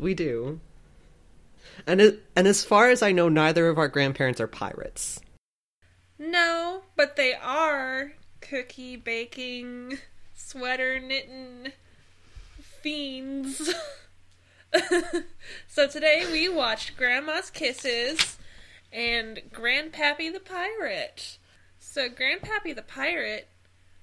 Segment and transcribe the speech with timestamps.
[0.00, 0.60] We do.
[1.86, 5.20] And it, and as far as I know, neither of our grandparents are pirates.
[6.18, 9.98] No, but they are cookie baking,
[10.34, 11.72] sweater knitting
[12.58, 13.74] fiends.
[15.68, 18.38] so today we watched Grandma's Kisses
[18.90, 21.38] and Grandpappy the Pirate.
[21.78, 23.48] So Grandpappy the Pirate,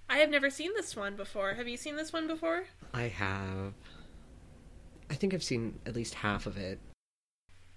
[0.07, 1.55] I have never seen this one before.
[1.55, 2.65] Have you seen this one before?
[2.93, 3.73] I have.
[5.09, 6.79] I think I've seen at least half of it.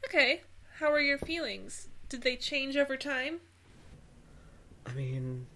[0.07, 0.43] Okay.
[0.79, 1.89] How are your feelings?
[2.09, 3.41] Did they change over time?
[4.87, 5.47] I mean,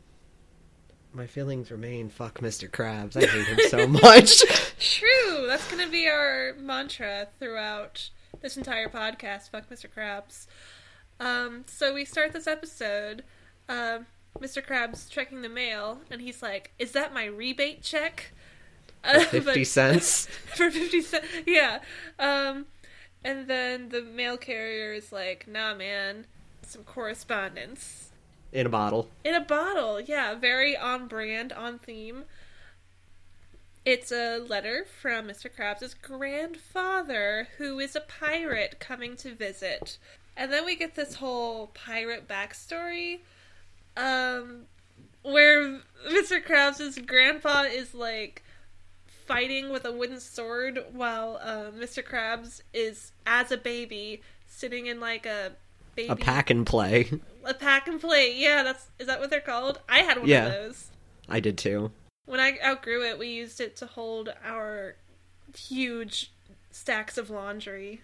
[1.12, 2.69] my feelings remain fuck Mr.
[2.70, 3.17] Krabs.
[3.17, 4.42] I hate him so much.
[4.78, 5.47] True.
[5.47, 8.11] That's going to be our mantra throughout
[8.42, 9.50] this entire podcast.
[9.50, 9.86] Fuck Mr.
[9.89, 10.47] Krabs.
[11.20, 13.25] Um, so we start this episode.
[13.69, 14.00] Uh,
[14.41, 14.64] Mr.
[14.64, 18.33] Krabs checking the mail, and he's like, "Is that my rebate check?"
[19.05, 20.27] Uh, For 50 but- cents.
[20.56, 21.27] for 50 cents.
[21.47, 21.80] Yeah.
[22.19, 22.66] Um,
[23.24, 26.27] and then the mail carrier is like, nah, man,
[26.62, 28.11] some correspondence.
[28.52, 29.08] In a bottle.
[29.24, 32.24] In a bottle, yeah, very on brand, on theme.
[33.84, 35.50] It's a letter from Mr.
[35.52, 39.98] Krabs' grandfather, who is a pirate coming to visit.
[40.36, 43.20] And then we get this whole pirate backstory,
[43.96, 44.62] um,
[45.22, 46.42] where Mr.
[46.42, 48.42] Krabs' grandpa is like
[49.27, 52.03] fighting with a wooden sword while uh, Mr.
[52.03, 55.53] Krabs is, as a baby, sitting in like a
[55.94, 57.11] baby A pack and play.
[57.45, 58.34] a pack and play.
[58.36, 59.80] Yeah, that's is that what they're called?
[59.89, 60.47] I had one Yeah.
[60.47, 60.91] of those.
[61.28, 61.91] I did too.
[62.27, 64.96] When I outgrew it, we used it to hold our
[65.56, 66.33] huge
[66.70, 68.01] stacks of laundry.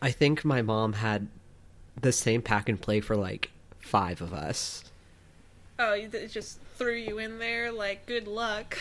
[0.00, 1.28] I think my mom had
[2.00, 4.84] the same pack and play for like five of us.
[5.78, 8.78] Oh, it just threw you in there like good luck.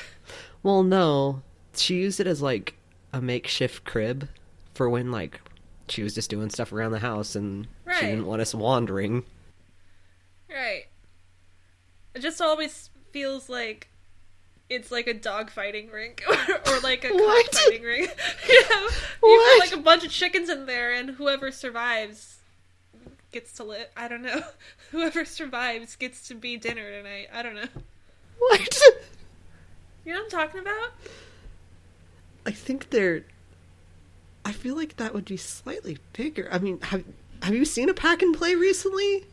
[0.64, 1.42] Well, no.
[1.78, 2.76] She used it as like
[3.14, 4.30] a makeshift crib
[4.74, 5.40] for when like
[5.90, 7.98] she was just doing stuff around the house and Right.
[8.00, 9.24] she didn't want us wandering.
[10.50, 10.86] Right.
[12.14, 13.88] It just always feels like
[14.70, 16.34] it's like a dog fighting rink or,
[16.74, 17.46] or like a What?
[17.52, 18.10] cockfighting rink.
[18.50, 18.88] you know,
[19.24, 22.40] you put like a bunch of chickens in there, and whoever survives
[23.32, 23.88] gets to live.
[23.96, 24.42] I don't know.
[24.92, 27.28] Whoever survives gets to be dinner tonight.
[27.34, 27.68] I don't know.
[28.40, 28.82] What?
[30.06, 30.92] You know what I'm talking about?
[32.48, 33.24] I think they're.
[34.46, 36.48] I feel like that would be slightly bigger.
[36.50, 37.04] I mean, have
[37.44, 39.26] have you seen a pack and play recently?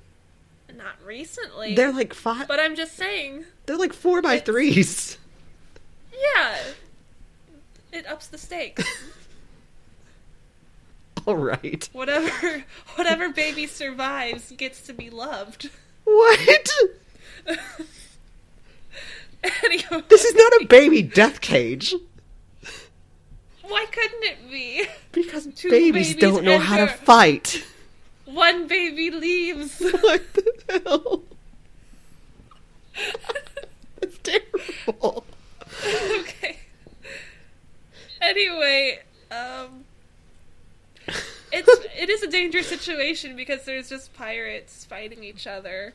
[0.77, 1.77] Not recently.
[1.77, 2.49] They're like five.
[2.49, 3.45] but I'm just saying.
[3.67, 5.17] They're like four by threes.
[6.37, 6.57] Yeah.
[7.93, 8.83] It ups the stakes.
[11.27, 11.89] All right.
[11.93, 12.65] whatever
[12.97, 15.71] whatever baby survives gets to be loved.
[16.03, 16.69] What?
[19.65, 21.95] anyway, This is not a baby death cage.
[23.69, 24.87] Why couldn't it be?
[25.13, 27.65] Because Two babies, babies don't know how to fight.
[28.25, 29.81] One baby leaves.
[30.01, 31.23] What the hell?
[34.01, 35.25] That's terrible.
[36.21, 36.59] okay.
[38.21, 39.85] Anyway, um
[41.53, 45.95] it's it is a dangerous situation because there's just pirates fighting each other.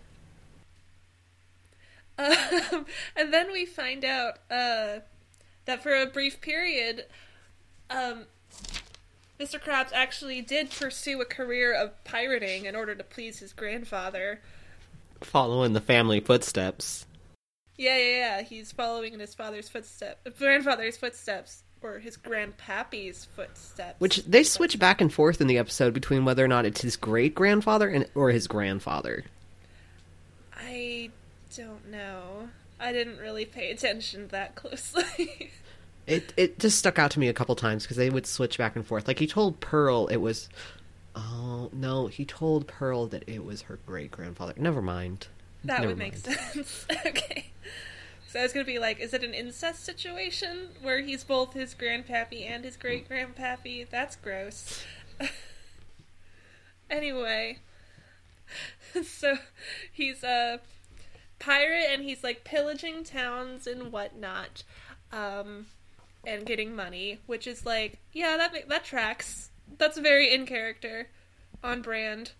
[2.18, 2.85] Um,
[3.16, 5.00] and then we find out uh,
[5.66, 7.06] that for a brief period,
[7.90, 8.26] um,
[9.40, 9.60] Mr.
[9.60, 14.42] Krabs actually did pursue a career of pirating in order to please his grandfather.
[15.22, 17.06] Following the family footsteps.
[17.78, 18.42] Yeah, yeah, yeah.
[18.42, 24.00] He's following in his father's footsteps, grandfather's footsteps, or his grandpappy's footsteps.
[24.00, 26.98] Which they switch back and forth in the episode between whether or not it's his
[26.98, 29.24] great grandfather and or his grandfather.
[30.58, 31.12] I
[31.56, 32.50] don't know.
[32.80, 35.52] I didn't really pay attention that closely.
[36.09, 38.76] It it just stuck out to me a couple times because they would switch back
[38.76, 39.08] and forth.
[39.08, 40.50] Like he told Pearl it was,
[41.16, 44.53] oh no, he told Pearl that it was her great grandfather.
[44.58, 45.28] Never mind.
[45.64, 46.85] that Never would make sense.
[47.06, 47.52] okay.
[48.28, 51.73] So I was gonna be like, is it an incest situation where he's both his
[51.73, 53.90] grandpappy and his great grandpappy?
[53.90, 54.84] That's gross.
[56.90, 57.58] anyway,
[59.03, 59.35] so
[59.91, 60.59] he's a
[61.40, 64.64] pirate and he's like pillaging towns and whatnot,
[65.11, 65.67] um,
[66.26, 69.52] and getting money, which is like, yeah, that that tracks.
[69.78, 71.10] That's very in character,
[71.64, 72.32] on brand.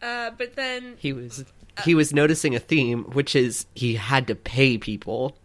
[0.00, 1.44] Uh, but then He was
[1.84, 5.36] he was noticing a theme, which is he had to pay people,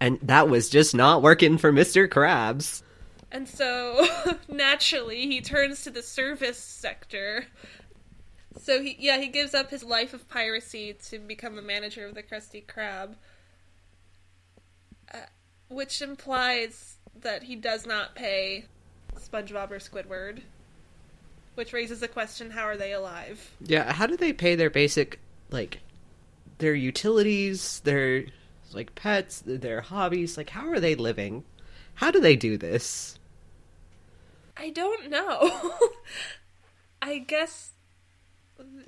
[0.00, 2.82] and that was just not working for Mister Krabs.
[3.30, 4.06] And so
[4.48, 7.46] naturally he turns to the service sector.
[8.60, 12.14] So he yeah, he gives up his life of piracy to become a manager of
[12.14, 13.14] the Krusty Krab.
[15.12, 15.18] Uh,
[15.68, 18.66] which implies that he does not pay
[19.16, 20.42] SpongeBob or Squidward.
[21.54, 23.50] Which raises the question how are they alive?
[23.60, 25.18] Yeah, how do they pay their basic
[25.50, 25.80] like
[26.58, 28.26] their utilities, their
[28.72, 30.36] like pets, their hobbies?
[30.36, 31.44] Like how are they living?
[31.94, 33.18] How do they do this?
[34.56, 35.74] I don't know.
[37.02, 37.72] I guess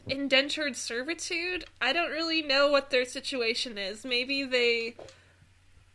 [0.07, 1.65] indentured servitude.
[1.81, 4.05] I don't really know what their situation is.
[4.05, 4.95] Maybe they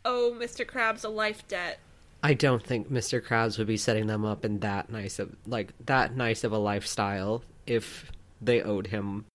[0.03, 0.65] owe Mr.
[0.65, 1.79] Krabs a life debt.
[2.25, 3.21] I don't think Mr.
[3.21, 6.57] Krabs would be setting them up in that nice of like that nice of a
[6.57, 8.11] lifestyle if
[8.41, 9.25] they owed him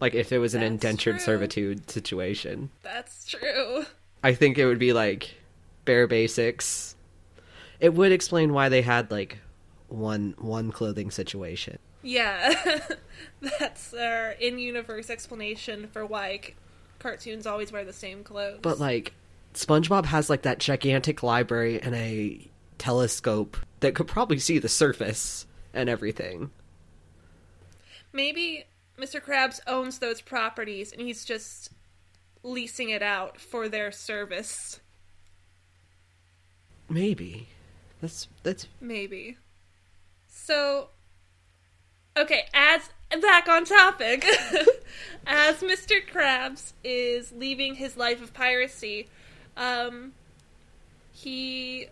[0.00, 1.24] like if it was an That's indentured true.
[1.24, 2.70] servitude situation.
[2.82, 3.84] That's true.
[4.24, 5.34] I think it would be like
[5.84, 6.96] bare basics.
[7.80, 9.36] It would explain why they had like
[9.88, 11.78] one one clothing situation.
[12.02, 12.80] Yeah.
[13.58, 16.54] That's our in universe explanation for why
[16.98, 18.60] cartoons always wear the same clothes.
[18.62, 19.12] But like
[19.56, 22.48] SpongeBob has like that gigantic library and a
[22.78, 26.50] telescope that could probably see the surface and everything.
[28.12, 28.64] Maybe
[28.98, 29.20] Mr.
[29.20, 31.70] Krabs owns those properties and he's just
[32.42, 34.80] leasing it out for their service.
[36.88, 37.48] Maybe.
[38.00, 39.38] That's that's Maybe.
[40.28, 40.90] So,
[42.16, 44.24] okay, as back on topic,
[45.26, 46.06] as Mr.
[46.06, 49.08] Krabs is leaving his life of piracy,
[49.56, 50.12] um,
[51.12, 51.88] he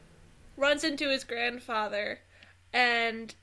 [0.56, 2.20] runs into his grandfather
[2.72, 3.34] and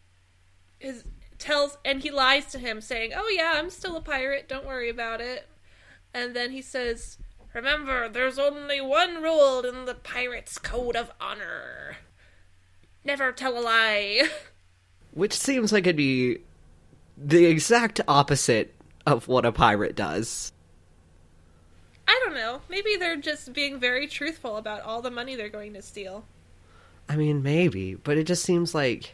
[0.79, 1.03] his
[1.37, 4.47] tells and he lies to him saying, "Oh yeah, I'm still a pirate.
[4.47, 5.47] Don't worry about it."
[6.13, 7.17] And then he says,
[7.53, 11.97] "Remember, there's only one rule in the pirate's code of honor."
[13.03, 14.29] Never tell a lie.
[15.11, 16.39] which seems like it'd be
[17.17, 18.73] the exact opposite
[19.05, 20.53] of what a pirate does.
[22.11, 22.59] I don't know.
[22.69, 26.25] Maybe they're just being very truthful about all the money they're going to steal.
[27.07, 29.13] I mean, maybe, but it just seems like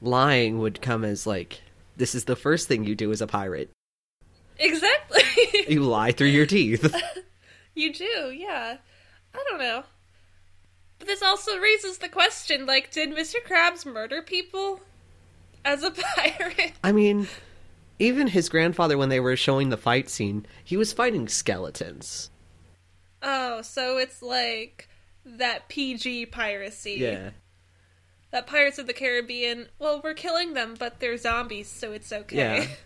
[0.00, 1.60] lying would come as like
[1.98, 3.70] this is the first thing you do as a pirate.
[4.58, 5.22] Exactly.
[5.68, 6.94] You lie through your teeth.
[7.74, 8.78] you do, yeah.
[9.34, 9.82] I don't know.
[10.98, 13.34] But this also raises the question like, did Mr.
[13.46, 14.80] Krabs murder people
[15.66, 16.72] as a pirate?
[16.82, 17.28] I mean,
[17.98, 22.30] even his grandfather when they were showing the fight scene, he was fighting skeletons.
[23.22, 24.88] Oh, so it's like
[25.24, 26.96] that PG piracy.
[26.98, 27.30] Yeah.
[28.30, 32.36] That Pirates of the Caribbean, well, we're killing them, but they're zombies, so it's okay.
[32.36, 32.66] Yeah.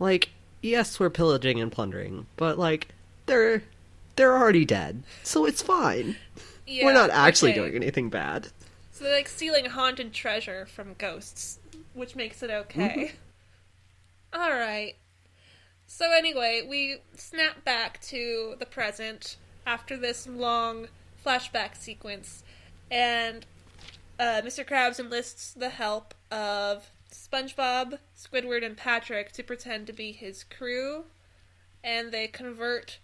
[0.00, 0.28] Like,
[0.62, 2.86] yes, we're pillaging and plundering, but like
[3.26, 3.64] they're
[4.14, 5.02] they're already dead.
[5.24, 6.14] So it's fine.
[6.68, 7.60] Yeah, we're not actually okay.
[7.60, 8.48] doing anything bad.
[8.92, 11.58] So they're like stealing haunted treasure from ghosts,
[11.94, 12.80] which makes it okay.
[12.80, 13.16] Mm-hmm.
[14.32, 14.94] All right.
[15.86, 19.36] So anyway, we snap back to the present
[19.66, 20.88] after this long
[21.24, 22.44] flashback sequence,
[22.90, 23.46] and
[24.18, 24.66] uh, Mr.
[24.66, 31.04] Krabs enlists the help of SpongeBob, Squidward, and Patrick to pretend to be his crew,
[31.82, 32.98] and they convert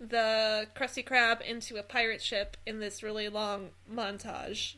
[0.00, 4.74] the Krusty Krab into a pirate ship in this really long montage.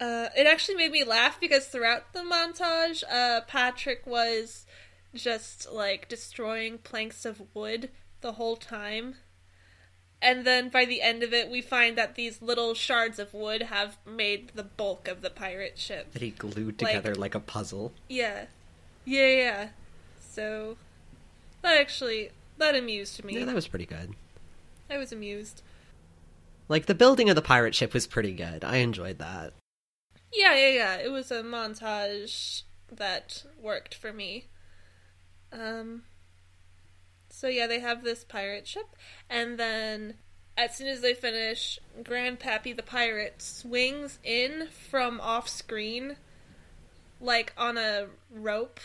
[0.00, 4.66] Uh, it actually made me laugh because throughout the montage, uh, Patrick was
[5.14, 9.14] just like destroying planks of wood the whole time.
[10.20, 13.62] And then by the end of it, we find that these little shards of wood
[13.62, 16.12] have made the bulk of the pirate ship.
[16.12, 17.92] That he glued Like- together like a puzzle.
[18.08, 18.46] Yeah.
[19.04, 19.68] Yeah, yeah.
[20.18, 20.76] So,
[21.62, 23.38] that actually, that amused me.
[23.38, 24.14] Yeah, that was pretty good.
[24.90, 25.62] I was amused.
[26.68, 28.64] Like the building of the pirate ship was pretty good.
[28.64, 29.52] I enjoyed that.
[30.34, 30.96] Yeah, yeah, yeah.
[30.96, 34.48] It was a montage that worked for me.
[35.52, 36.02] Um
[37.30, 38.96] so yeah, they have this pirate ship
[39.30, 40.14] and then
[40.56, 46.16] as soon as they finish, Grandpappy the pirate swings in from off screen
[47.20, 48.80] like on a rope.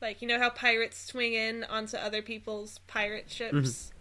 [0.00, 3.92] Like you know how pirates swing in onto other people's pirate ships?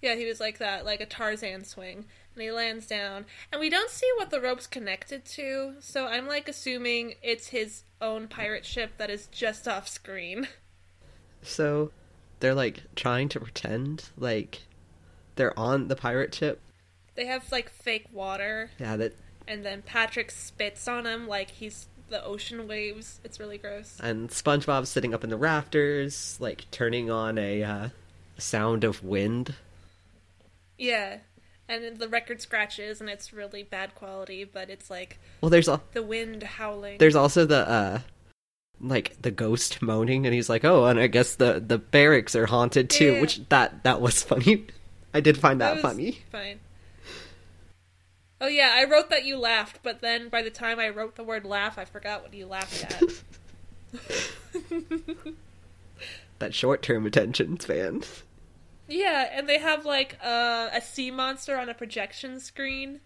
[0.00, 2.06] Yeah, he was like that, like a Tarzan swing.
[2.40, 3.26] He lands down.
[3.52, 7.82] And we don't see what the rope's connected to, so I'm like assuming it's his
[8.00, 10.48] own pirate ship that is just off screen.
[11.42, 11.90] So
[12.40, 14.60] they're like trying to pretend like
[15.36, 16.60] they're on the pirate ship.
[17.14, 19.14] They have like fake water, Yeah, that
[19.48, 23.20] and then Patrick spits on him like he's the ocean waves.
[23.24, 23.98] It's really gross.
[24.02, 27.88] and SpongeBob's sitting up in the rafters, like turning on a uh,
[28.36, 29.54] sound of wind.
[30.76, 31.18] Yeah.
[31.70, 35.80] And the record scratches, and it's really bad quality, but it's like Well, there's a
[35.92, 36.98] the wind howling.
[36.98, 38.00] there's also the uh
[38.80, 42.46] like the ghost moaning and he's like oh and i guess the the barracks are
[42.46, 43.20] haunted too Yeah.
[43.20, 44.64] which that that was funny
[45.14, 46.60] i did find that, was funny Fine.
[48.42, 51.22] Oh yeah, I wrote that you laughed, but then by the time I wrote the
[51.22, 53.02] word laugh, I forgot what you laughed at.
[56.38, 58.02] That short term attention span.
[58.90, 63.00] Yeah, and they have like uh, a sea monster on a projection screen,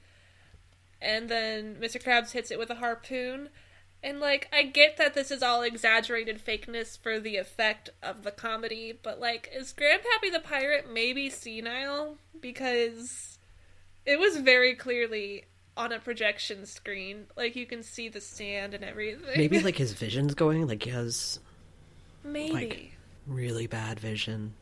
[1.00, 2.02] and then Mr.
[2.02, 3.50] Krabs hits it with a harpoon.
[4.02, 8.30] And like, I get that this is all exaggerated fakeness for the effect of the
[8.30, 12.18] comedy, but like, is Grandpappy the pirate maybe senile?
[12.38, 13.38] Because
[14.04, 17.28] it was very clearly on a projection screen.
[17.34, 19.38] Like, you can see the sand and everything.
[19.38, 21.38] Maybe like his vision's going, like he has
[22.22, 22.52] maybe.
[22.52, 22.90] like-
[23.26, 24.52] really bad vision.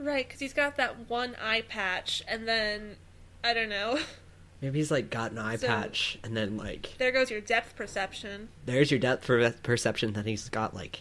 [0.00, 2.96] Right, because he's got that one eye patch, and then
[3.44, 3.98] I don't know.
[4.62, 7.76] Maybe he's like got an eye So- patch, and then like There goes your depth
[7.76, 8.48] perception.
[8.66, 11.00] there's your depth per- perception that he's got like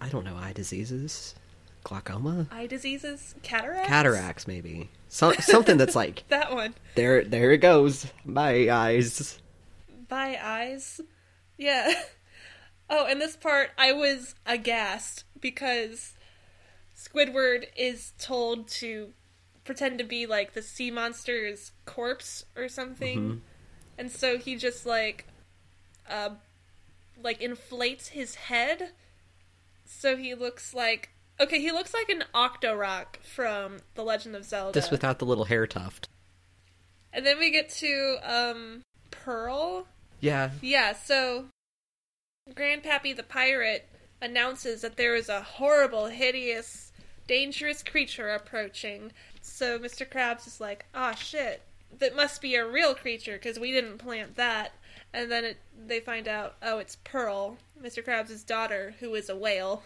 [0.00, 1.34] I don't know eye diseases,
[1.84, 6.74] glaucoma, Eye diseases, cataracts, cataracts maybe, so- something that's like That one.
[6.94, 9.38] there there it goes, my eyes.
[10.08, 11.00] By eyes.
[11.58, 11.92] Yeah.
[12.88, 16.12] Oh, and this part I was aghast because
[17.06, 19.12] Squidward is told to
[19.64, 23.18] pretend to be like the sea monster's corpse or something.
[23.18, 23.40] Mhm.
[23.98, 25.26] And so he just like
[26.08, 26.30] uh
[27.22, 28.90] like inflates his head
[29.84, 34.72] so he looks like okay, he looks like an Octorok from The Legend of Zelda.
[34.78, 36.08] Just without the little hair tuft.
[37.12, 39.86] And then we get to um Pearl.
[40.20, 41.46] Yeah, Yeah, so
[42.50, 43.88] Grandpappy the pirate
[44.22, 46.85] announces that there is a horrible, hideous,
[47.26, 49.12] dangerous creature approaching.
[49.40, 50.08] So Mr.
[50.08, 51.62] Krabs is like, "Ah, shit.
[51.98, 54.72] That must be a real creature because we didn't plant that."
[55.12, 55.56] And then it,
[55.86, 58.04] they find out, oh, it's Pearl, Mr.
[58.04, 59.84] Krabs' daughter, who is a whale.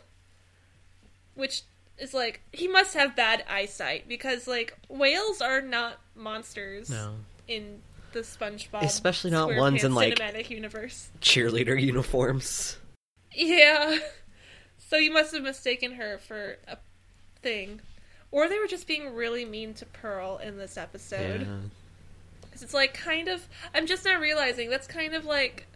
[1.35, 1.62] Which
[1.99, 7.14] is like, he must have bad eyesight because, like, whales are not monsters no
[7.47, 7.82] in
[8.12, 11.11] the SpongeBob, Especially not ones in, like- cinematic universe.
[11.20, 12.76] cheerleader uniforms.
[13.32, 13.99] Yeah,
[14.78, 16.76] so you must have mistaken her for a
[17.42, 17.80] thing,
[18.30, 21.42] or they were just being really mean to Pearl in this episode.
[21.42, 21.56] Yeah.
[22.42, 25.66] Because it's like kind of, I'm just now realizing that's kind of like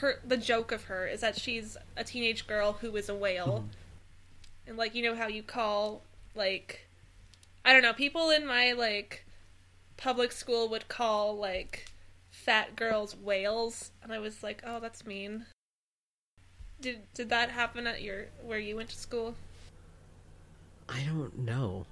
[0.00, 0.20] her.
[0.26, 4.68] The joke of her is that she's a teenage girl who is a whale, mm-hmm.
[4.68, 6.02] and like you know how you call
[6.34, 6.86] like,
[7.64, 9.24] I don't know, people in my like
[9.96, 11.86] public school would call like
[12.30, 15.46] fat girls whales, and I was like, oh, that's mean.
[16.80, 19.34] Did did that happen at your where you went to school?
[20.88, 21.86] I don't know.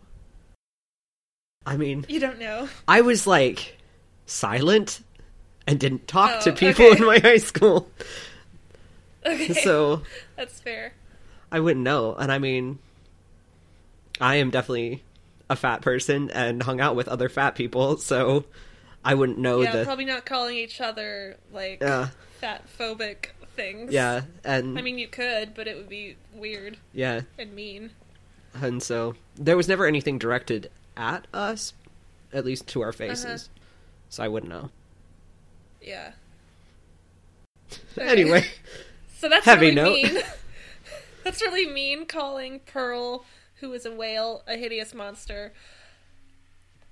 [1.66, 2.68] I mean, You don't know.
[2.88, 3.76] I was like
[4.26, 5.00] silent
[5.66, 6.96] and didn't talk Oh, to people okay.
[6.98, 7.88] in my high school.
[9.24, 10.02] Okay, So
[10.36, 10.94] that's fair.
[11.52, 12.14] I wouldn't know.
[12.14, 12.78] And I mean,
[14.20, 15.02] I am definitely
[15.48, 18.44] a fat person and hung out with other fat people, so
[19.04, 19.84] I wouldn't know yeah, the.
[19.84, 22.08] probably not calling each other like Yeah,
[22.40, 23.92] fat phobic things.
[23.92, 27.90] yeah, and I mean, you could, but it would be weird yeah, and mean.
[28.54, 31.72] And so there was never anything directed at us,
[32.32, 33.48] at least to our faces.
[33.48, 33.64] Uh-huh.
[34.10, 34.70] So I wouldn't know.
[35.82, 36.12] Yeah.
[37.98, 38.44] Anyway,
[39.18, 40.12] So that's Heavy really note.
[40.12, 40.22] mean.
[41.24, 43.24] that's really mean calling Pearl,
[43.56, 45.52] who is a whale, a hideous monster.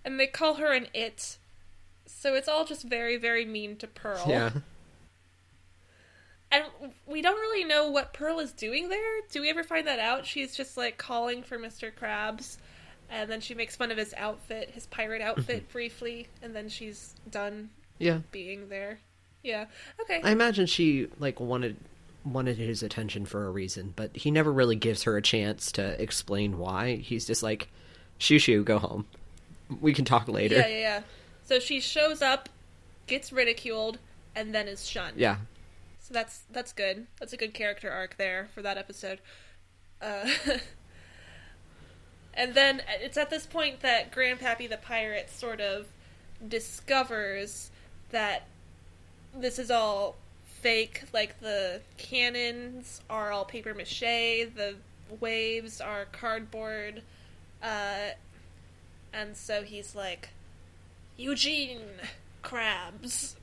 [0.04, 1.38] And they call her an it.
[2.06, 4.24] So it's all just very, very mean to Pearl.
[4.28, 4.50] yeah,
[6.50, 6.64] And
[7.06, 9.20] we don't really know what Pearl is doing there.
[9.30, 10.24] Do we ever find that out?
[10.24, 11.92] She's just like calling for Mr.
[11.92, 12.56] Krabs,
[13.10, 15.30] and then she makes fun of his outfit, his pirate mm-hmm.
[15.30, 18.20] outfit, briefly, and then she's done yeah.
[18.30, 19.00] being there.
[19.42, 19.66] Yeah.
[20.00, 20.20] Okay.
[20.22, 21.76] I imagine she like wanted
[22.24, 26.00] wanted his attention for a reason, but he never really gives her a chance to
[26.02, 26.96] explain why.
[26.96, 27.68] He's just like,
[28.18, 29.06] "Shoo shoo, go home.
[29.80, 31.02] We can talk later." Yeah, yeah, yeah.
[31.44, 32.48] So she shows up,
[33.06, 33.98] gets ridiculed,
[34.34, 35.16] and then is shunned.
[35.16, 35.36] Yeah.
[36.08, 37.06] So that's that's good.
[37.20, 39.20] That's a good character arc there for that episode.
[40.00, 40.26] Uh,
[42.34, 45.86] and then it's at this point that Grandpappy the pirate sort of
[46.46, 47.70] discovers
[48.10, 48.46] that
[49.36, 50.16] this is all
[50.62, 51.02] fake.
[51.12, 54.76] Like the cannons are all paper mache, the
[55.20, 57.02] waves are cardboard,
[57.62, 58.12] uh,
[59.12, 60.30] and so he's like,
[61.18, 61.82] Eugene
[62.42, 63.34] Krabs,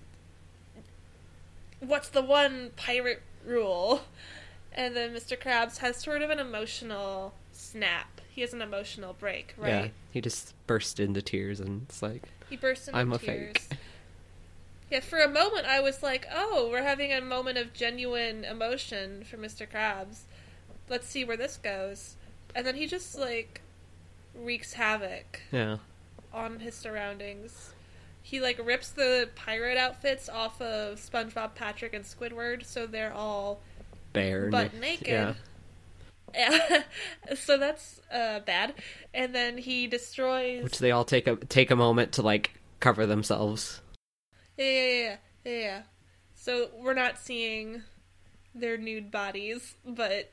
[1.87, 4.01] what's the one pirate rule?
[4.73, 5.39] And then Mr.
[5.39, 8.19] Krabs has sort of an emotional snap.
[8.29, 9.69] He has an emotional break, right?
[9.69, 9.87] Yeah.
[10.11, 13.53] He just burst into tears and it's like, He bursts into I'm a tears.
[13.57, 13.79] fake.
[14.91, 19.23] Yeah, for a moment I was like, oh, we're having a moment of genuine emotion
[19.23, 19.67] for Mr.
[19.67, 20.19] Krabs.
[20.89, 22.15] Let's see where this goes.
[22.53, 23.61] And then he just, like,
[24.35, 25.77] wreaks havoc yeah.
[26.31, 27.71] on his surroundings.
[28.25, 33.62] He like rips the pirate outfits off of SpongeBob, Patrick, and Squidward, so they're all
[34.13, 34.50] Bare.
[34.50, 35.08] butt naked.
[35.08, 35.34] Yeah.
[36.34, 36.82] Yeah.
[37.36, 38.74] so that's uh, bad.
[39.13, 40.63] And then he destroys.
[40.63, 43.82] Which they all take a take a moment to like cover themselves.
[44.58, 45.15] Yeah, yeah, yeah,
[45.46, 45.82] yeah, yeah.
[46.34, 47.84] So we're not seeing
[48.55, 50.32] their nude bodies, but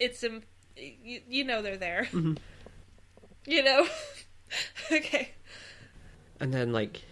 [0.00, 0.42] it's um,
[0.76, 2.08] you, you know they're there.
[2.10, 2.38] Mhm.
[3.46, 3.86] You know.
[4.90, 5.30] okay.
[6.40, 7.02] And then like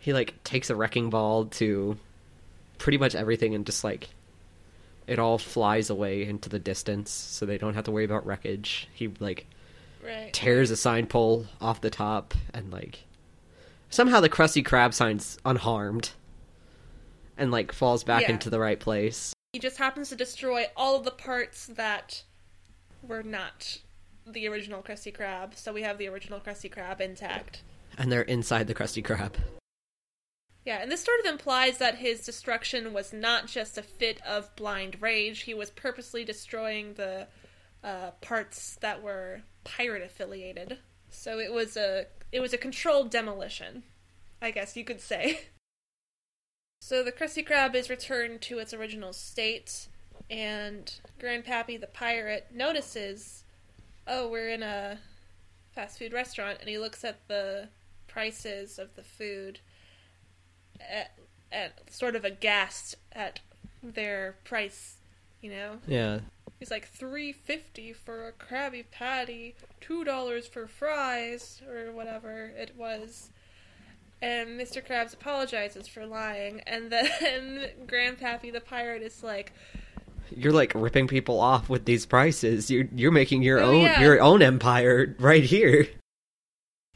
[0.00, 1.96] he like takes a wrecking ball to
[2.78, 4.08] pretty much everything and just like
[5.06, 8.88] it all flies away into the distance so they don't have to worry about wreckage.
[8.92, 9.46] He like
[10.04, 10.32] Right.
[10.32, 13.04] tears a sign pole off the top and like
[13.90, 16.10] somehow the Krusty Krab sign's unharmed
[17.36, 18.32] and like falls back Yeah.
[18.32, 19.32] into the right place.
[19.52, 22.22] He just happens to destroy all of the parts that
[23.02, 23.78] were not
[24.26, 25.56] the original Krusty Krab.
[25.56, 27.62] So we have the original Krusty Krab intact.
[27.98, 29.34] And they're inside the Krusty Krab.
[30.64, 34.54] Yeah, and this sort of implies that his destruction was not just a fit of
[34.56, 35.42] blind rage.
[35.42, 37.28] He was purposely destroying the
[37.84, 40.78] uh, parts that were pirate affiliated.
[41.08, 43.84] So it was a it was a controlled demolition,
[44.42, 45.40] I guess you could say.
[46.78, 49.88] So the Krusty Krab is returned to its original state,
[50.30, 53.42] and Grandpappy the pirate notices,
[54.06, 55.00] oh, we're in a
[55.72, 57.70] fast food restaurant, and he looks at the
[58.16, 59.60] prices of the food
[60.80, 61.10] at,
[61.52, 63.40] at sort of aghast at
[63.82, 64.96] their price,
[65.42, 65.72] you know.
[65.86, 66.20] Yeah.
[66.58, 72.72] He's like three fifty for a Krabby Patty, two dollars for fries, or whatever it
[72.74, 73.28] was.
[74.22, 74.82] And Mr.
[74.82, 79.52] Krabs apologizes for lying, and then Grandpappy the pirate is like,
[80.34, 82.70] You're like ripping people off with these prices.
[82.70, 84.00] You're you're making your Oh, own yeah.
[84.00, 85.86] your own empire right here.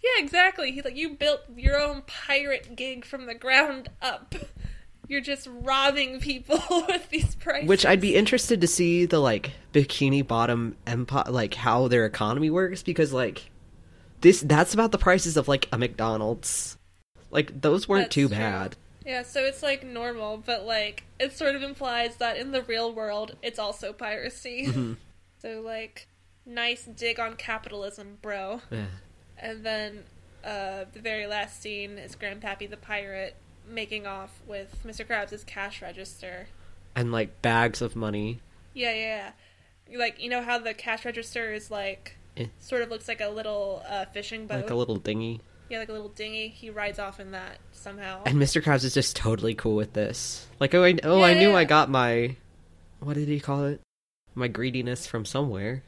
[0.02, 4.34] "Yeah, exactly." He's like, "You built your own pirate gig from the ground up.
[5.08, 9.52] You're just robbing people with these prices." Which I'd be interested to see the like
[9.72, 13.50] bikini bottom empire like how their economy works because like
[14.20, 16.76] this that's about the prices of like a McDonald's.
[17.30, 18.36] Like those weren't That's too true.
[18.36, 18.76] bad.
[19.06, 22.92] Yeah, so it's like normal, but like it sort of implies that in the real
[22.92, 24.66] world it's also piracy.
[24.66, 24.96] Mhm.
[25.40, 26.06] so like
[26.44, 28.60] nice dig on capitalism, bro.
[28.70, 28.86] Yeah.
[29.40, 30.04] And then
[30.44, 33.36] uh the very last scene is Grandpappy the pirate
[33.68, 35.06] making off with Mr.
[35.06, 36.46] Krabs' cash register.
[36.96, 38.40] And like bags of money.
[38.74, 39.30] Yeah, yeah,
[39.88, 39.98] yeah.
[39.98, 42.46] Like you know how the cash register is like Eh.
[42.60, 44.56] sort of looks like a little uh, fishing boat.
[44.62, 45.40] Like a little dinghy.
[45.68, 46.48] yeah, like a little dinghy.
[46.48, 48.22] He rides off in that somehow.
[48.24, 48.62] And Mr.
[48.62, 50.46] Krabs is just totally cool with this.
[50.60, 51.56] Like, oh, I, oh, I Yeah, knew yeah.
[51.56, 52.36] I got my,
[53.00, 53.80] what did he call it?
[54.36, 55.82] My greediness from somewhere.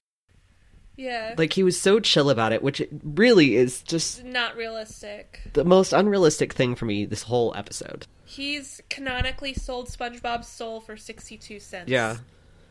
[0.97, 1.35] Yeah.
[1.37, 5.41] Like, he was so chill about it, which it really is just not realistic.
[5.53, 8.07] the most unrealistic thing for me this whole episode.
[8.25, 11.91] He's canonically sold SpongeBob's soul for 62 cents.
[11.91, 12.19] Yeah.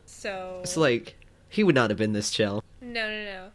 [0.06, 0.60] So.
[0.64, 1.16] It's like,
[1.50, 2.64] he would not have been this chill.
[2.82, 3.48] No, no, no.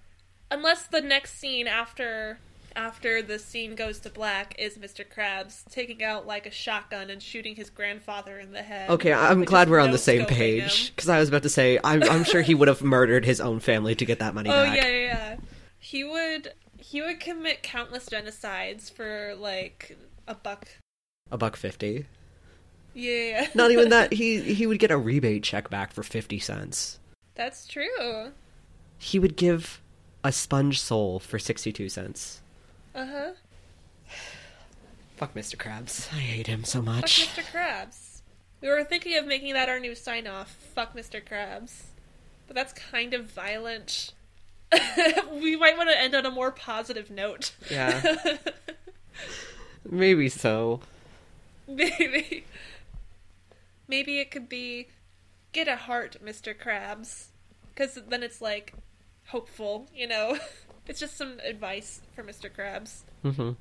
[0.51, 2.39] Unless the next scene after.
[2.77, 5.03] After the scene goes to black, is Mr.
[5.03, 8.91] Krabs taking out like a shotgun and shooting his grandfather in the head.
[8.91, 10.95] Okay, I'm glad we're on the same page.
[10.95, 13.61] Because I was about to say, I'm, I'm sure he would have murdered his own
[13.61, 14.77] family to get that money Oh back.
[14.77, 15.37] yeah, yeah, yeah.
[15.79, 19.97] He would he would commit countless genocides for like
[20.29, 20.69] a buck.
[21.31, 22.05] A buck fifty.
[22.93, 23.49] Yeah.
[23.55, 24.13] Not even that.
[24.17, 26.99] He he would get a rebate check back for fifty cents.
[27.35, 28.33] That's true.
[28.99, 29.81] He would give
[30.23, 32.43] a sponge soul for sixty-two cents.
[32.97, 33.31] Uh huh.
[35.17, 35.55] Fuck Mr.
[35.55, 36.11] Krabs.
[36.15, 37.27] I hate him so much.
[37.27, 37.45] Fuck.
[37.45, 37.53] Mr.
[37.53, 38.23] Krabs.
[38.63, 40.57] We were thinking of making that our new sign off.
[40.75, 41.23] Fuck Mr.
[41.23, 41.83] Krabs.
[42.47, 44.15] But that's kind of violent.
[45.31, 47.53] we might want to end on a more positive note.
[47.71, 48.17] Yeah.
[49.91, 50.81] Maybe so.
[51.69, 52.47] Maybe.
[53.87, 54.89] Maybe it could be
[55.53, 56.57] get a heart, Mr.
[56.57, 57.27] Krabs.
[57.75, 58.73] Because then it's like
[59.27, 60.39] hopeful, you know?
[60.87, 62.51] It's just some advice for Mr.
[62.51, 63.01] Krabs.
[63.23, 63.53] hmm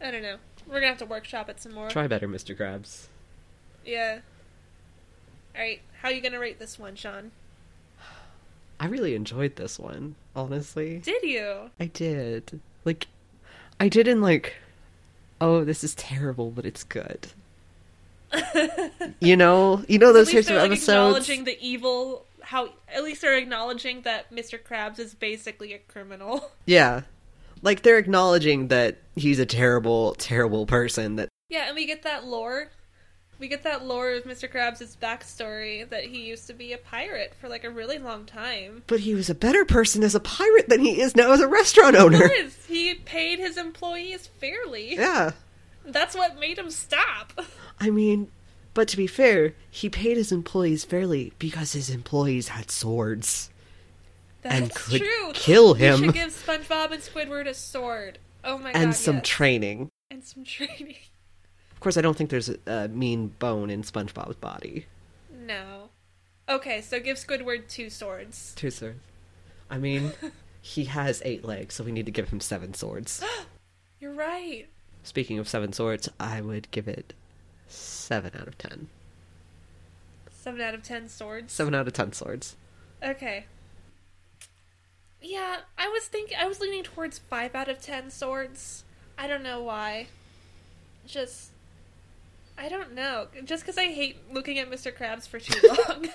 [0.00, 0.36] I don't know.
[0.66, 1.88] We're gonna have to workshop it some more.
[1.88, 2.56] Try better, Mr.
[2.56, 3.06] Krabs.
[3.84, 4.20] Yeah.
[5.54, 7.32] Alright, how are you gonna rate this one, Sean?
[8.78, 10.98] I really enjoyed this one, honestly.
[10.98, 11.70] Did you?
[11.80, 12.60] I did.
[12.84, 13.08] Like,
[13.80, 14.54] I didn't like,
[15.40, 17.28] oh, this is terrible, but it's good.
[19.20, 20.88] You know, you know those types of like episodes.
[20.88, 22.24] acknowledging the evil.
[22.48, 24.58] How at least they're acknowledging that Mr.
[24.58, 26.50] Krabs is basically a criminal.
[26.64, 27.02] Yeah,
[27.60, 31.16] like they're acknowledging that he's a terrible, terrible person.
[31.16, 32.70] That Yeah, and we get that lore.
[33.38, 34.50] We get that lore of Mr.
[34.50, 38.82] Krabs' backstory that he used to be a pirate for like a really long time.
[38.86, 41.48] but he was a better person as a pirate than he is now as a
[41.48, 42.18] restaurant owner.
[42.42, 44.94] Was he paid his employees fairly?
[44.94, 45.32] Yeah,
[45.84, 47.32] That's what made him stop.
[47.80, 48.30] I mean,
[48.78, 53.50] but to be fair, he paid his employees fairly because his employees had swords.
[54.42, 55.32] That's And could true.
[55.34, 55.98] kill We him.
[55.98, 58.20] should give SpongeBob and Squidward a sword.
[58.44, 58.80] Oh my god.
[58.80, 59.26] and some yes.
[59.26, 59.88] training.
[60.12, 60.94] and some training.
[61.72, 64.86] Of course, I don't think there's a, a mean bone in SpongeBob's body.
[65.28, 65.88] No.
[66.48, 68.52] Okay, so give Squidward two swords.
[68.54, 69.00] Two swords.
[69.68, 70.12] I mean,
[70.62, 73.24] he has eight legs, so we need to give him seven swords.
[74.00, 74.66] You're right.
[75.02, 77.12] Speaking of seven swords, I would give it
[77.68, 78.88] seven out of ten.
[80.30, 81.52] Seven out of ten swords.
[81.52, 82.56] Seven out of ten swords.
[83.02, 83.44] Okay.
[85.20, 88.84] Yeah, I was thinking I was leaning towards five out of ten swords.
[89.16, 90.06] I don't know why.
[91.06, 91.50] Just
[92.56, 93.26] I don't know.
[93.44, 94.96] Just because I hate looking at Mr.
[94.96, 96.08] Krabs for too long.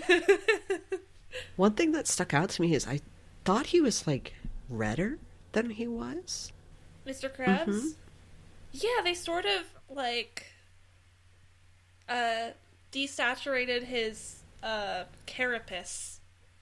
[1.56, 3.00] One thing that stuck out to me is I
[3.44, 4.34] thought he was like
[4.68, 5.18] redder
[5.52, 6.52] than he was.
[7.06, 7.34] Mr.
[7.34, 7.66] Krabs?
[7.66, 7.94] Mhm.
[8.72, 10.46] Yeah, they sort of like
[12.08, 12.50] uh
[12.92, 16.20] desaturated his uh carapace.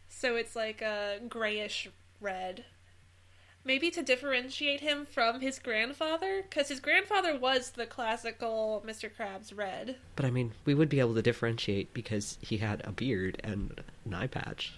[0.09, 1.89] So it's like a grayish
[2.21, 2.65] red.
[3.63, 9.11] Maybe to differentiate him from his grandfather cuz his grandfather was the classical Mr.
[9.15, 9.97] Krabs red.
[10.17, 13.83] But I mean, we would be able to differentiate because he had a beard and
[14.05, 14.75] an eye patch.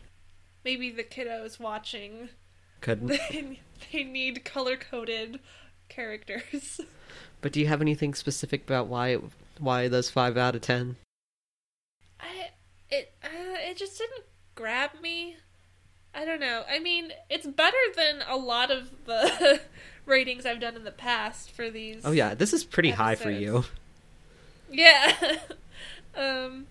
[0.65, 2.29] Maybe the kiddos watching
[2.81, 3.07] Couldn't.
[3.31, 3.61] they,
[3.93, 5.41] they need color-coded
[5.89, 6.81] characters.
[7.41, 9.19] But do you have anything specific about why
[9.59, 10.97] why those five out of ten?
[12.21, 12.51] I
[12.91, 15.37] it uh, it just didn't grab me.
[16.15, 16.65] I don't know.
[16.69, 19.61] I mean, it's better than a lot of the
[20.07, 22.03] ratings I've done in the past for these.
[22.05, 23.65] Oh yeah, this is pretty high for you.
[24.71, 25.15] Yeah.
[26.17, 26.67] um.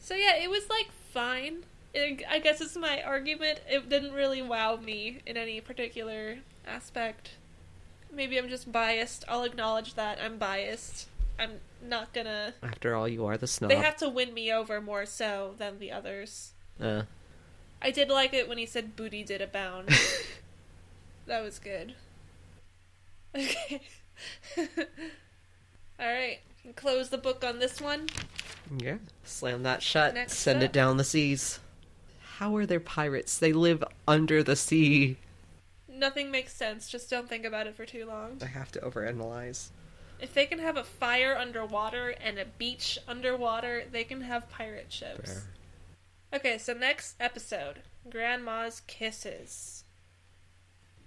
[0.00, 1.64] So yeah, it was like fine.
[1.92, 3.60] It, I guess it's my argument.
[3.68, 7.32] It didn't really wow me in any particular aspect.
[8.12, 9.24] Maybe I'm just biased.
[9.28, 11.08] I'll acknowledge that I'm biased.
[11.38, 12.54] I'm not gonna.
[12.62, 13.70] After all, you are the snob.
[13.70, 16.52] They have to win me over more so than the others.
[16.80, 17.02] Uh,
[17.80, 19.88] I did like it when he said booty did abound.
[21.26, 21.94] that was good.
[23.34, 23.82] Okay.
[26.00, 26.40] Alright.
[26.76, 28.08] Close the book on this one.
[28.78, 28.96] yeah.
[29.24, 30.14] Slam that shut.
[30.14, 30.64] Next send up.
[30.64, 31.60] it down the seas.
[32.38, 33.38] How are there pirates?
[33.38, 35.16] They live under the sea.
[35.88, 38.38] Nothing makes sense, just don't think about it for too long.
[38.40, 39.70] I have to overanalyze.
[40.20, 44.92] If they can have a fire underwater and a beach underwater, they can have pirate
[44.92, 45.32] ships.
[45.32, 45.42] Fair.
[46.34, 49.84] Okay, so next episode Grandma's Kisses.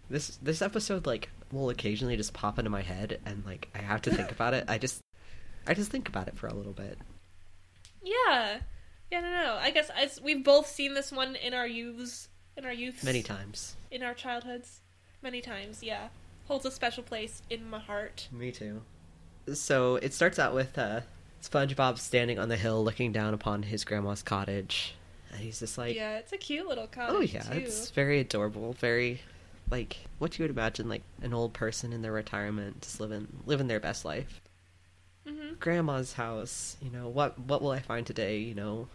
[0.10, 4.02] This this episode like will occasionally just pop into my head and like I have
[4.04, 4.65] to think about it.
[4.67, 5.02] I just
[5.67, 6.97] I just think about it for a little bit.
[8.04, 8.60] Yeah.
[9.12, 9.58] Yeah, no, no.
[9.62, 12.30] I guess I, we've both seen this one in our youths.
[12.58, 13.04] In our youths.
[13.04, 13.76] Many times.
[13.91, 14.80] in our childhoods
[15.24, 16.08] many times yeah
[16.47, 18.82] holds a special place in my heart Me too.
[19.59, 21.01] So it starts out with uh,
[21.41, 24.95] SpongeBob standing on the hill looking down upon his grandma's cottage.
[25.31, 27.57] And he's just like, yeah it's a cute little cottage oh yeah, too.
[27.59, 29.21] it's very adorable, very
[29.69, 33.67] like what you would imagine like an old person in their retirement just living living
[33.67, 34.41] their best life.
[35.25, 38.87] hmm Grandma's house, you know, what what will I find today, you know?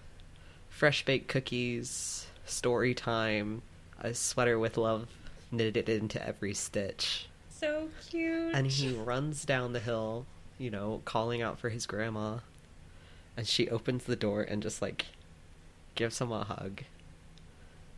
[0.68, 3.62] Fresh baked cookies, story time,
[3.98, 5.08] a sweater with love
[5.50, 7.28] knitted into every stitch.
[7.48, 10.26] so cute And he runs down the hill,
[10.58, 12.38] you know, calling out for his grandma.
[13.36, 15.06] And she opens the door and just like
[15.94, 16.82] gives him a hug.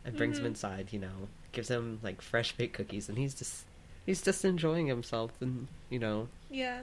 [0.05, 0.47] And brings him Mhm.
[0.49, 3.65] inside, you know, gives him like fresh baked cookies and he's just
[4.05, 6.81] he's just enjoying himself and you know yeah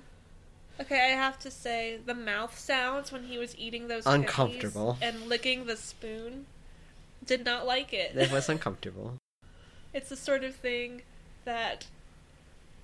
[0.80, 4.94] okay i have to say the mouth sounds when he was eating those Uncomfortable.
[5.00, 6.46] cookies and licking the spoon
[7.24, 9.18] did not like it it was uncomfortable.
[9.94, 11.02] it's the sort of thing
[11.44, 11.86] that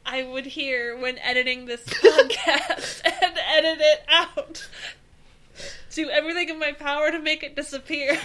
[0.06, 4.68] i would hear when editing this podcast and edit it out
[5.94, 8.18] do everything in my power to make it disappear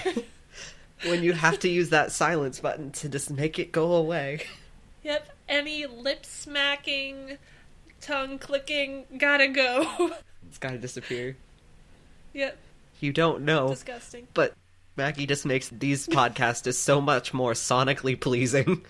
[1.05, 4.41] when you have to use that silence button to just make it go away.
[5.03, 7.37] Yep, any lip smacking,
[8.01, 10.11] tongue clicking, gotta go.
[10.49, 11.35] It's gotta disappear.
[12.33, 12.57] yep,
[12.99, 14.27] You don't know, disgusting.
[14.33, 14.53] but
[14.95, 18.83] Maggie just makes these podcasts just so much more sonically pleasing.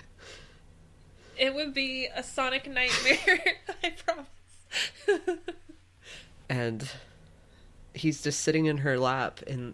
[1.37, 3.39] It would be a sonic nightmare,
[3.83, 5.37] I promise.
[6.49, 6.89] and
[7.93, 9.73] he's just sitting in her lap and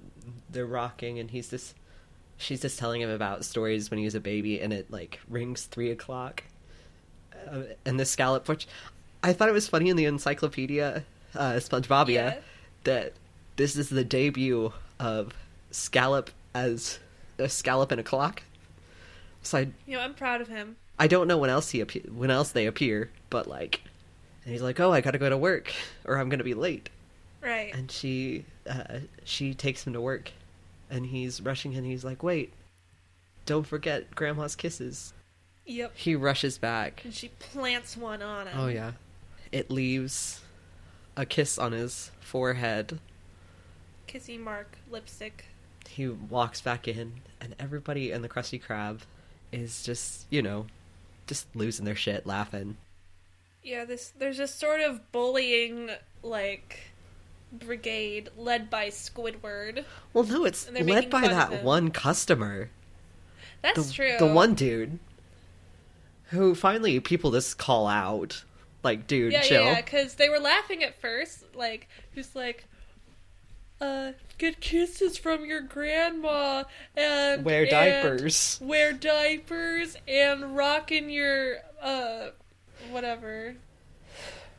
[0.49, 1.76] they're rocking and he's just
[2.38, 5.65] she's just telling him about stories when he was a baby and it like rings
[5.65, 6.43] three o'clock
[7.52, 8.67] uh, and the scallop which
[9.23, 11.04] i thought it was funny in the encyclopedia
[11.36, 12.38] uh spongebobia Yeah.
[12.86, 13.13] that
[13.58, 15.34] this is the debut of
[15.71, 16.99] scallop as
[17.38, 18.43] a scallop and a clock
[19.41, 20.78] so i you know, I'm proud of him.
[20.99, 23.82] I don't know when else he appe- when else they appear but like
[24.45, 25.71] And he's like, "Oh, I gotta go to work,
[26.06, 26.89] or I'm gonna be late."
[27.41, 27.73] Right.
[27.73, 30.32] And she, uh, she takes him to work,
[30.89, 32.51] and he's rushing, and he's like, "Wait,
[33.45, 35.13] don't forget Grandma's kisses."
[35.65, 35.93] Yep.
[35.95, 37.01] He rushes back.
[37.06, 38.60] And she plants one on him.
[38.60, 38.91] Oh yeah,
[39.53, 40.41] it leaves
[41.15, 42.99] a kiss on his forehead.
[44.10, 45.45] Kissy mark lipstick.
[45.88, 48.99] He walks back in, and everybody in the Krusty Krab
[49.53, 50.65] is just, you know,
[51.27, 52.77] just losing their shit, laughing.
[53.63, 55.89] Yeah, this there's a sort of bullying
[56.21, 56.91] like
[57.51, 59.86] brigade led by Squidward.
[60.12, 62.69] Well, no, it's led by that one customer.
[63.62, 64.15] That's the, true.
[64.19, 64.99] The one dude
[66.29, 68.43] who finally people just call out,
[68.83, 69.63] like, dude, Yeah, chill.
[69.63, 72.65] yeah, yeah, because they were laughing at first, like just like,
[73.83, 76.63] uh, get kisses from your grandma
[76.95, 78.59] and Wear and diapers.
[78.61, 82.29] wear diapers, and rocking your uh,
[82.91, 83.55] whatever.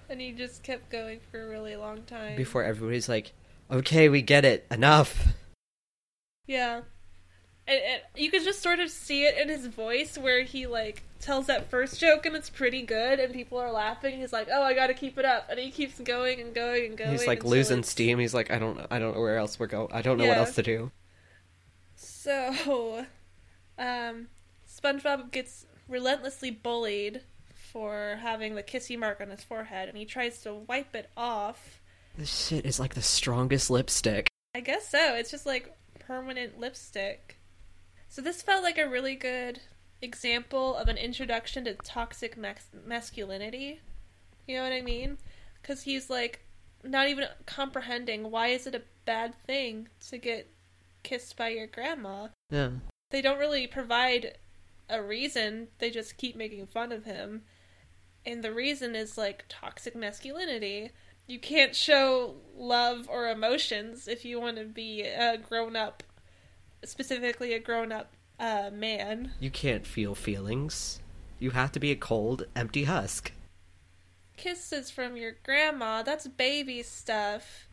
[0.09, 2.37] And he just kept going for a really long time.
[2.37, 3.33] Before everybody's like,
[3.71, 5.29] okay, we get it, enough.
[6.47, 6.83] Yeah.
[7.67, 11.47] And, you can just sort of see it in his voice where he like tells
[11.47, 14.19] that first joke and it's pretty good and people are laughing.
[14.19, 16.87] He's like, "Oh, I got to keep it up," and he keeps going and going
[16.87, 17.11] and going.
[17.13, 18.19] He's like losing it's- steam.
[18.19, 19.89] He's like, I don't, I don't know where else we're going.
[19.93, 20.91] I don't know what else to do.
[21.97, 23.07] So,
[23.79, 24.29] um,
[24.69, 27.23] SpongeBob gets relentlessly bullied
[27.73, 31.81] for having the kissy mark on his forehead, and he tries to wipe it off.
[32.17, 34.29] This shit is like the strongest lipstick.
[34.55, 35.15] I guess so.
[35.15, 37.39] It's just like permanent lipstick.
[38.15, 39.59] So this felt like a really good
[40.01, 43.81] example of an introduction to toxic mas- masculinity.
[44.47, 45.19] You know what I mean?
[45.61, 46.45] Because he's like
[46.85, 50.49] not even comprehending why is it a bad thing to get
[51.03, 52.29] kissed by your grandma.
[52.51, 52.71] Yeah.
[53.11, 54.39] They don't really provide
[54.89, 55.67] a reason.
[55.81, 57.43] They just keep making fun of him.
[58.25, 60.93] And the reason is like toxic masculinity.
[61.27, 66.05] You can't show love or emotions if you want to be a grown up,
[66.89, 69.33] specifically a grown up uh, man.
[69.41, 71.01] You can't feel feelings.
[71.39, 73.33] You have to be a cold, empty husk.
[74.37, 77.69] Kisses from your grandma, that's baby stuff.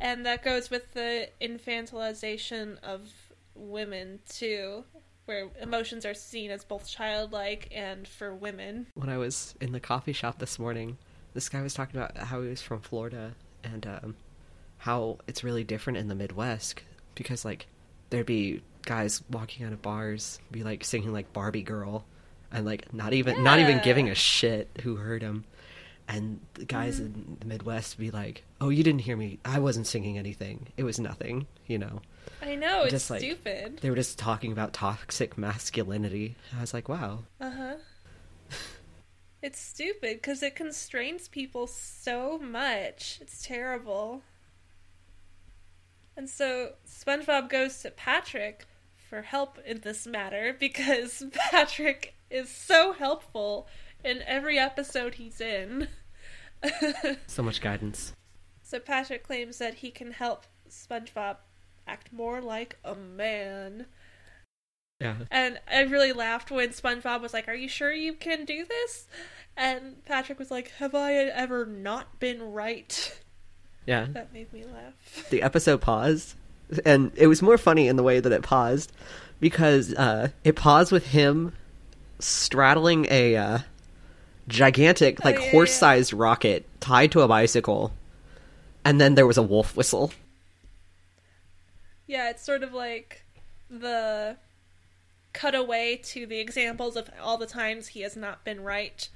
[0.00, 3.12] And that goes with the infantilization of
[3.54, 4.84] women, too,
[5.24, 8.86] where emotions are seen as both childlike and for women.
[8.94, 10.98] When I was in the coffee shop this morning,
[11.34, 14.16] this guy was talking about how he was from Florida and um,
[14.78, 16.82] how it's really different in the Midwest
[17.14, 17.66] because, like,
[18.10, 22.04] there'd be guys walking out of bars, be like singing like Barbie Girl,
[22.52, 25.44] and like not even not even giving a shit who heard him.
[26.08, 29.40] And the guys in the Midwest be like, "Oh, you didn't hear me.
[29.44, 30.68] I wasn't singing anything.
[30.76, 32.00] It was nothing." You know.
[32.42, 33.78] I know, it's Just, like, stupid.
[33.80, 36.36] They were just talking about toxic masculinity.
[36.56, 37.74] I was like, "Wow." Uh huh.
[39.42, 43.18] it's stupid because it constrains people so much.
[43.20, 44.22] It's terrible.
[46.16, 48.66] And so SpongeBob goes to Patrick
[49.08, 53.68] for help in this matter because Patrick is so helpful
[54.04, 55.88] in every episode he's in.
[57.26, 58.14] So much guidance.
[58.62, 61.36] so Patrick claims that he can help SpongeBob
[61.86, 63.86] act more like a man.
[65.00, 65.16] Yeah.
[65.30, 69.06] And I really laughed when SpongeBob was like, Are you sure you can do this?
[69.56, 73.20] And Patrick was like, Have I ever not been right?
[73.86, 74.06] Yeah.
[74.10, 75.28] That made me laugh.
[75.30, 76.34] the episode paused,
[76.84, 78.92] and it was more funny in the way that it paused
[79.40, 81.52] because uh, it paused with him
[82.18, 83.58] straddling a uh,
[84.48, 87.92] gigantic, Oh, like yeah, yeah, horse-sized rocket tied to a bicycle,
[88.84, 90.12] and then there was a wolf whistle.
[92.06, 93.24] Yeah, it's sort of like
[93.68, 94.36] the
[95.32, 99.08] cutaway to the examples of all the times he has not been right.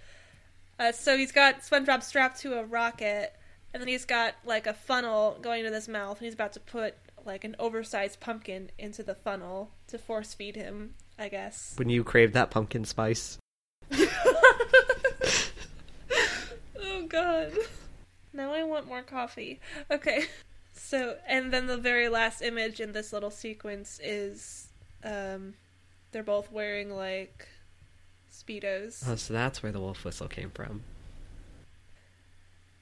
[0.79, 3.35] Uh, so he's got SpongeBob strapped to a rocket,
[3.73, 6.61] and then he's got like a funnel going to his mouth, and he's about to
[6.61, 11.75] put like an oversized pumpkin into the funnel to force feed him, I guess.
[11.77, 13.39] When you crave that pumpkin spice,
[13.93, 14.07] oh
[17.09, 17.53] god.
[18.33, 19.61] Now I want more coffee.
[19.91, 20.25] Okay.
[20.73, 24.69] So, and then the very last image in this little sequence is
[25.05, 25.55] um
[26.13, 27.47] they're both wearing like
[28.33, 29.05] speedos.
[29.07, 30.83] oh, so that's where the wolf whistle came from.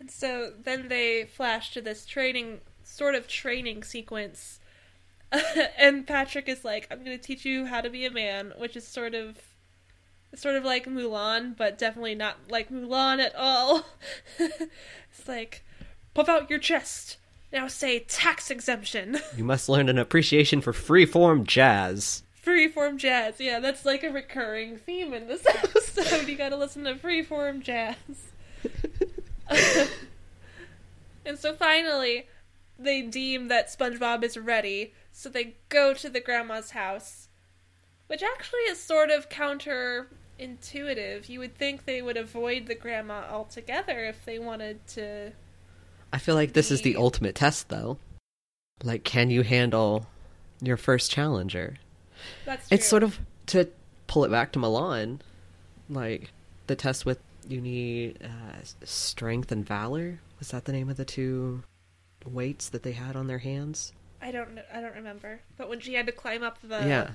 [0.00, 4.61] And so then they flash to this training sort of training sequence.
[5.78, 8.76] and Patrick is like, "I'm going to teach you how to be a man," which
[8.76, 9.37] is sort of
[10.34, 13.84] sort of like Mulan, but definitely not like Mulan at all.
[14.38, 15.64] it's like,
[16.14, 17.18] "Puff out your chest.
[17.52, 22.22] Now say tax exemption." You must learn an appreciation for freeform jazz.
[22.44, 23.38] Freeform jazz.
[23.38, 26.26] Yeah, that's like a recurring theme in this episode.
[26.26, 27.96] you got to listen to freeform jazz.
[31.24, 32.26] and so finally,
[32.78, 37.28] they deem that SpongeBob is ready, so they go to the grandma's house,
[38.06, 41.28] which actually is sort of counterintuitive.
[41.28, 45.32] You would think they would avoid the grandma altogether if they wanted to.
[46.12, 47.98] I feel like this is the The- ultimate test, though.
[48.82, 50.06] Like, can you handle
[50.62, 51.76] your first challenger?
[52.44, 52.74] That's true.
[52.76, 53.68] It's sort of to
[54.06, 55.18] pull it back to Mulan,
[55.90, 56.30] like
[56.68, 60.20] the test with you need uh, strength and valor.
[60.38, 61.62] Was that the name of the two
[62.24, 63.92] weights that they had on their hands?
[64.20, 64.62] I don't know.
[64.72, 65.40] I don't remember.
[65.56, 67.11] But when she had to climb up the yeah,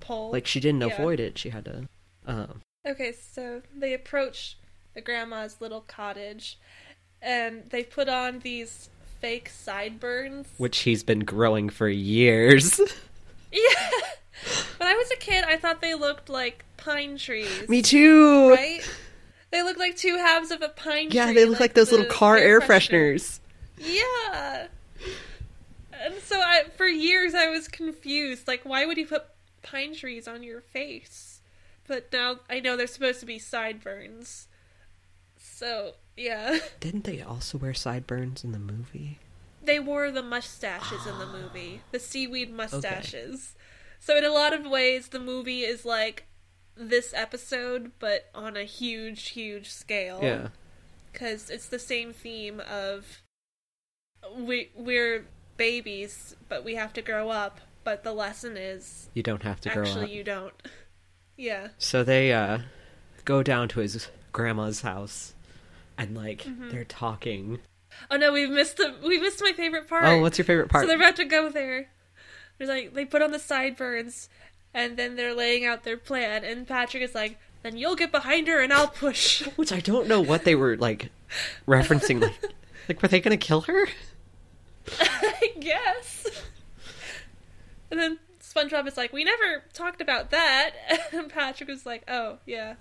[0.00, 0.94] pole, like she didn't yeah.
[0.94, 1.88] avoid it; she had to.
[2.26, 4.56] Um, Okay, so they approach
[4.94, 6.58] the grandma's little cottage,
[7.20, 8.88] and they put on these
[9.20, 10.46] fake sideburns.
[10.56, 12.80] which he's been growing for years.
[13.50, 13.90] Yeah.
[14.76, 17.66] when I was a kid, I thought they looked like pine trees.
[17.66, 18.50] Me too.
[18.50, 18.82] Right?
[19.50, 21.34] They look like two halves of a pine Yeah, tree.
[21.34, 23.40] Yeah, they look like, those little car air fresheners.
[23.78, 24.66] Yeah.
[25.92, 28.46] And so I, for years, I was confused.
[28.46, 29.24] Like, why would you put
[29.62, 31.40] pine trees on your face?
[31.86, 34.48] But now I know they're supposed to be sideburns.
[35.38, 36.58] So, yeah.
[36.80, 39.18] Didn't they also wear sideburns in the movie?
[39.62, 43.54] They wore the mustaches in the movie, the seaweed mustaches.
[43.98, 46.27] So in a lot of ways, the movie is like
[46.78, 50.20] this episode, but on a huge, huge scale.
[50.22, 50.48] Yeah.
[51.12, 53.22] because it's the same theme of
[54.36, 57.60] we we're babies, but we have to grow up.
[57.84, 60.10] But the lesson is You don't have to grow actually up.
[60.10, 60.54] you don't.
[61.40, 61.68] Yeah.
[61.78, 62.58] So they uh
[63.24, 65.34] go down to his grandma's house
[65.96, 66.70] and like Mm-hmm.
[66.70, 67.60] they're talking.
[68.10, 70.04] Oh no, we've missed the we missed my favorite part.
[70.04, 70.82] Oh, what's your favorite part?
[70.82, 71.90] So they're about to go there.
[72.58, 74.28] They're like they put on the sideburns,
[74.78, 76.44] and then they're laying out their plan.
[76.44, 80.06] And Patrick is like, "Then you'll get behind her, and I'll push." Which I don't
[80.06, 81.10] know what they were like
[81.66, 82.22] referencing.
[82.22, 82.54] Like,
[82.88, 83.88] like were they gonna kill her?
[85.00, 86.26] I guess.
[87.90, 90.70] And then SpongeBob is like, "We never talked about that."
[91.12, 92.76] And Patrick was like, "Oh yeah."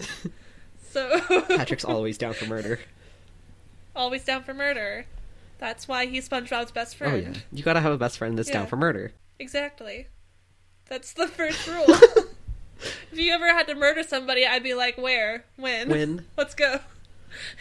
[0.91, 2.79] So Patrick's always down for murder.
[3.95, 5.05] always down for murder.
[5.57, 7.13] That's why he's SpongeBob's best friend.
[7.13, 9.13] Oh yeah, you gotta have a best friend that's down for murder.
[9.39, 10.07] Exactly.
[10.89, 11.85] That's the first rule.
[13.11, 15.43] if you ever had to murder somebody, I'd be like, "Where?
[15.57, 15.89] When?
[15.89, 16.79] When Let's go."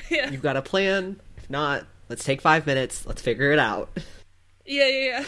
[0.08, 0.30] Yeah.
[0.30, 1.20] you've got a plan.
[1.36, 3.04] If not, let's take five minutes.
[3.04, 3.90] Let's figure it out.
[4.64, 5.24] Yeah, yeah, yeah.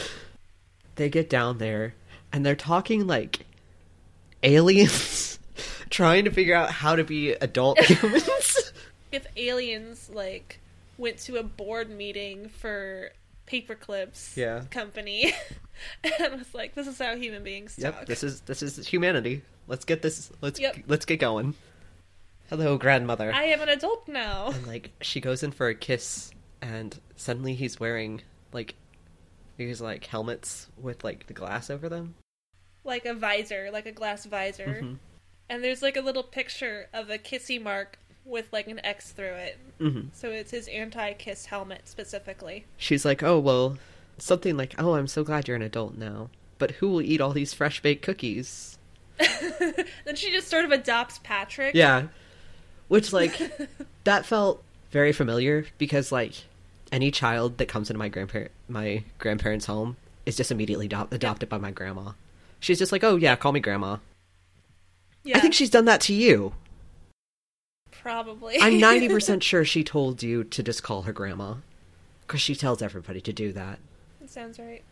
[0.95, 1.95] They get down there
[2.33, 3.45] and they're talking like
[4.43, 5.39] aliens,
[5.91, 8.73] trying to figure out how to be adult humans.
[9.11, 10.61] If aliens like
[10.97, 13.11] went to a board meeting for
[13.49, 14.65] Paperclips Yeah.
[14.71, 15.33] company
[16.21, 19.43] and was like, "This is how human beings talk." Yep, this is this is humanity.
[19.67, 20.31] Let's get this.
[20.41, 20.77] Let's Yep.
[20.87, 21.55] let's get going.
[22.51, 23.33] Hello, grandmother.
[23.33, 24.49] I am an adult now.
[24.49, 26.31] And like she goes in for a kiss,
[26.63, 28.75] and suddenly he's wearing like
[29.57, 32.15] these like helmets with like the glass over them.
[32.85, 34.81] Like a visor, like a glass visor.
[34.83, 34.99] Mhm.
[35.51, 39.35] And there's like a little picture of a kissy mark with like an X through
[39.35, 39.59] it.
[39.79, 42.67] hmm So it's his anti-kiss helmet specifically.
[42.77, 43.79] She's like, oh well,
[44.19, 46.31] something like, oh, I'm so glad you're an adult now.
[46.59, 48.79] But who will eat all these fresh baked cookies?
[49.19, 51.75] then she just sort of adopts Patrick.
[51.75, 52.09] Yeah,
[52.89, 53.41] which like
[54.05, 56.33] that felt very familiar because like
[56.93, 61.49] any child that comes into my grandparent my grandparents' home is just immediately do- adopted
[61.49, 62.13] by my grandma.
[62.61, 63.97] She's just like, oh yeah, call me grandma.
[65.25, 66.55] Yeah, I think she's done that to you.
[68.09, 68.57] Probably.
[68.61, 71.57] I'm 90% sure she told you to just call her grandma.
[72.27, 73.79] Because she tells everybody to do that.
[74.21, 74.83] That sounds right.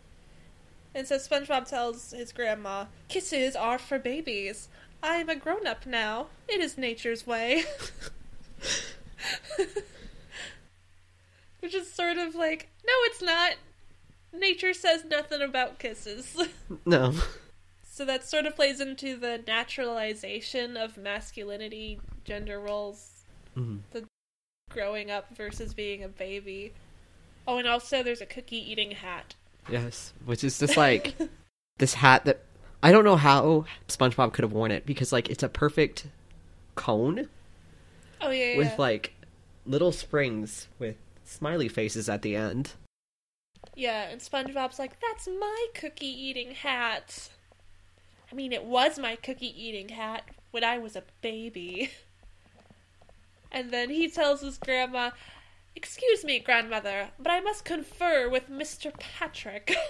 [0.94, 4.68] And so SpongeBob tells his grandma, "Kisses are for babies.
[5.02, 6.28] I am a grown-up now.
[6.48, 7.64] It is nature's way."
[11.60, 13.56] Which is sort of like, no, it's not.
[14.32, 16.36] Nature says nothing about kisses.
[16.86, 17.14] No.
[17.96, 23.24] So that sort of plays into the naturalization of masculinity, gender roles,
[23.56, 23.80] Mhm.
[24.70, 26.74] growing up versus being a baby.
[27.46, 29.34] Oh, and also there's a cookie eating hat.
[29.70, 30.12] Yes.
[30.26, 31.14] Which is just like
[31.78, 32.42] this hat that.
[32.82, 36.06] I don't know how SpongeBob could have worn it because, like, it's a perfect
[36.74, 37.30] cone
[38.20, 38.58] Oh yeah, yeah.
[38.58, 38.74] with, yeah.
[38.76, 39.14] like,
[39.64, 42.74] little springs with smiley faces at the end.
[43.74, 47.30] Yeah, and SpongeBob's like, "That's my cookie eating hat."
[48.36, 51.90] Mean, it was my cookie eating hat when I was a baby.
[53.50, 55.12] And then he tells his grandma,
[55.74, 58.92] "Excuse me, grandmother, but I must confer with Mr.
[58.98, 59.74] Patrick."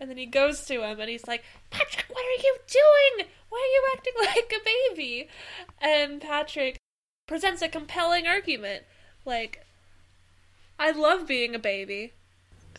[0.00, 3.28] And then he goes to him and he's like, "Patrick, what are you doing?
[3.48, 5.28] Why are you acting like a baby?"
[5.80, 6.78] And Patrick
[7.26, 8.84] presents a compelling argument,
[9.24, 9.64] like,
[10.78, 12.12] I love being a baby.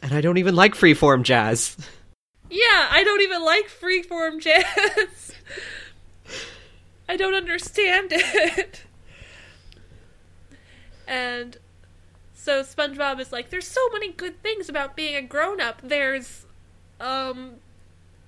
[0.01, 1.77] And I don't even like freeform jazz.
[2.49, 5.33] Yeah, I don't even like freeform jazz.
[7.09, 8.83] I don't understand it.
[11.07, 11.57] And
[12.33, 15.81] so SpongeBob is like, there's so many good things about being a grown up.
[15.83, 16.45] There's,
[16.99, 17.55] um,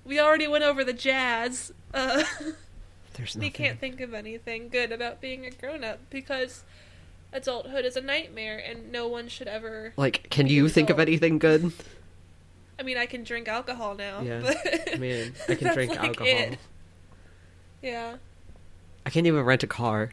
[0.04, 1.72] we already went over the jazz.
[1.92, 2.24] Uh,
[3.14, 3.52] There's he nothing.
[3.52, 6.62] can't think of anything good about being a grown up because
[7.32, 9.92] adulthood is a nightmare and no one should ever.
[9.96, 11.72] Like, can you an think of anything good?
[12.78, 14.20] I mean, I can drink alcohol now.
[14.20, 14.40] Yeah.
[14.42, 16.26] but I mean, I can drink like alcohol.
[16.28, 16.58] it.
[17.82, 18.16] Yeah.
[19.04, 20.10] I can't even rent a car.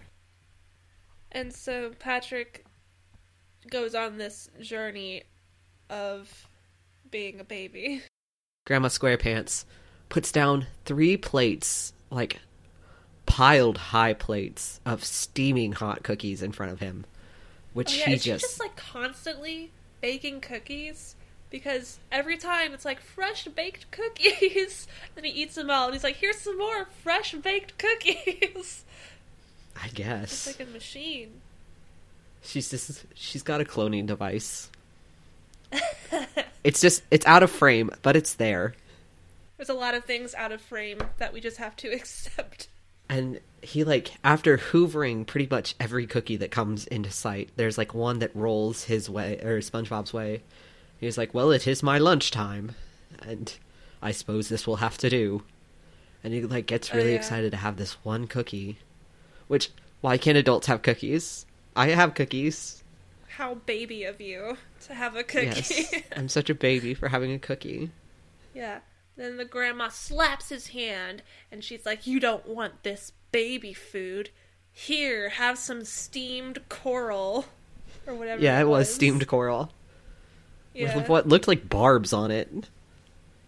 [1.32, 2.66] And so Patrick
[3.70, 5.24] goes on this journey
[5.90, 6.48] of
[7.12, 8.04] being a baby.
[8.66, 9.66] Grandma Squarepants
[10.10, 12.40] puts down three plates, like
[13.26, 17.06] piled high plates of steaming hot cookies in front of him,
[17.74, 21.16] which Oh, yeah, he just, just like constantly baking cookies?
[21.50, 24.88] Because every time it's like fresh baked cookies.
[25.18, 28.84] and he eats them all and he's like, here's some more fresh baked cookies.
[29.82, 31.42] I guess It's like a machine.
[32.42, 34.70] she's just she's got a cloning device.
[36.64, 38.74] It's just it's out of frame, but it's there.
[39.58, 42.70] There's a lot of things out of frame that we just have to accept.
[43.08, 47.94] And he like after hoovering pretty much every cookie that comes into sight, there's like
[47.94, 50.42] one that rolls his way or SpongeBob's way.
[51.06, 52.74] He's like, "Well, it is my lunchtime,
[53.20, 53.54] and
[54.02, 55.44] I suppose this will have to do."
[56.24, 57.18] And he like gets Oh, really yeah.
[57.18, 58.80] excited to have this one cookie.
[59.48, 59.70] Which
[60.02, 61.46] why can't adults have cookies?
[61.76, 62.84] I have cookies.
[63.28, 65.46] How baby of you to have a cookie.
[65.48, 67.92] Yes, I'm such a baby for having a cookie.
[68.54, 68.80] Yeah.
[69.18, 74.30] Then the grandma slaps his hand and she's like, You don't want this baby food.
[74.72, 77.46] Here, have some steamed coral.
[78.08, 78.42] Or whatever.
[78.42, 79.72] Yeah, it was steamed coral
[80.76, 80.96] Yeah.
[80.98, 82.70] with what looked like barbs on it.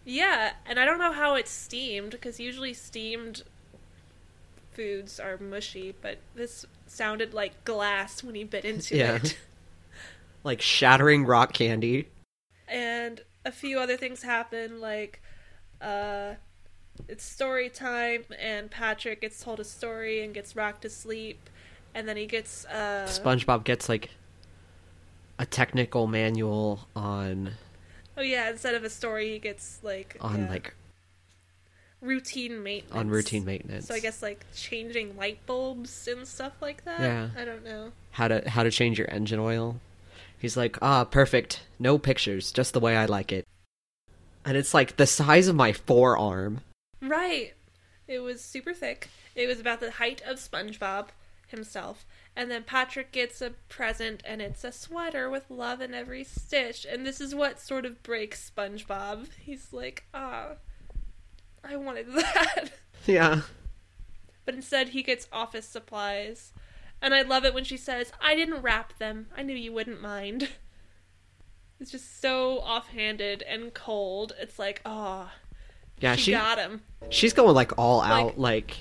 [0.05, 3.43] yeah, and I don't know how it's steamed because usually steamed
[4.71, 9.15] foods are mushy, but this sounded like glass when he bit into Yeah.
[9.15, 9.37] it.
[10.43, 12.07] Like shattering rock candy.
[12.69, 15.21] and a few other things happen like
[15.81, 16.33] uh
[17.09, 21.49] it's story time and patrick gets told a story and gets rocked to sleep
[21.93, 24.09] and then he gets uh SpongeBob gets like
[25.39, 27.51] a technical manual on
[28.17, 30.73] oh yeah instead of a story he gets like on yeah, like
[32.01, 33.87] routine maintenance on routine maintenance.
[33.87, 37.29] so i guess like changing light bulbs and stuff like that Yeah.
[37.35, 39.79] i don't know how to how to change your engine oil.
[40.39, 41.63] He's like, "Ah, perfect.
[41.79, 43.45] No pictures, just the way I like it."
[44.45, 46.61] And it's like the size of my forearm.
[47.01, 47.53] Right.
[48.07, 49.09] It was super thick.
[49.35, 51.07] It was about the height of SpongeBob
[51.47, 52.05] himself.
[52.37, 56.85] And then Patrick gets a present, and it's a sweater with love in every stitch.
[56.87, 59.29] And this is what sort of breaks SpongeBob.
[59.41, 60.49] He's like, ah,
[61.63, 62.65] I wanted that.
[63.07, 63.41] Yeah.
[64.45, 66.53] But instead, he gets office supplies.
[67.01, 69.27] And I love it when she says, I didn't wrap them.
[69.35, 70.49] I knew you wouldn't mind.
[71.79, 74.33] It's just so offhanded and cold.
[74.39, 75.29] It's like, oh,
[75.99, 76.81] Yeah, she, she got him.
[77.09, 78.77] she's going like all out like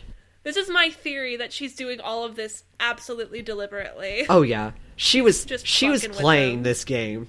[0.47, 4.27] This is my theory that she's doing all of this absolutely deliberately.
[4.31, 4.71] Oh yeah.
[4.95, 7.27] She was Just she was playing this game.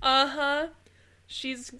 [0.00, 0.66] Uh huh.
[1.26, 1.72] She's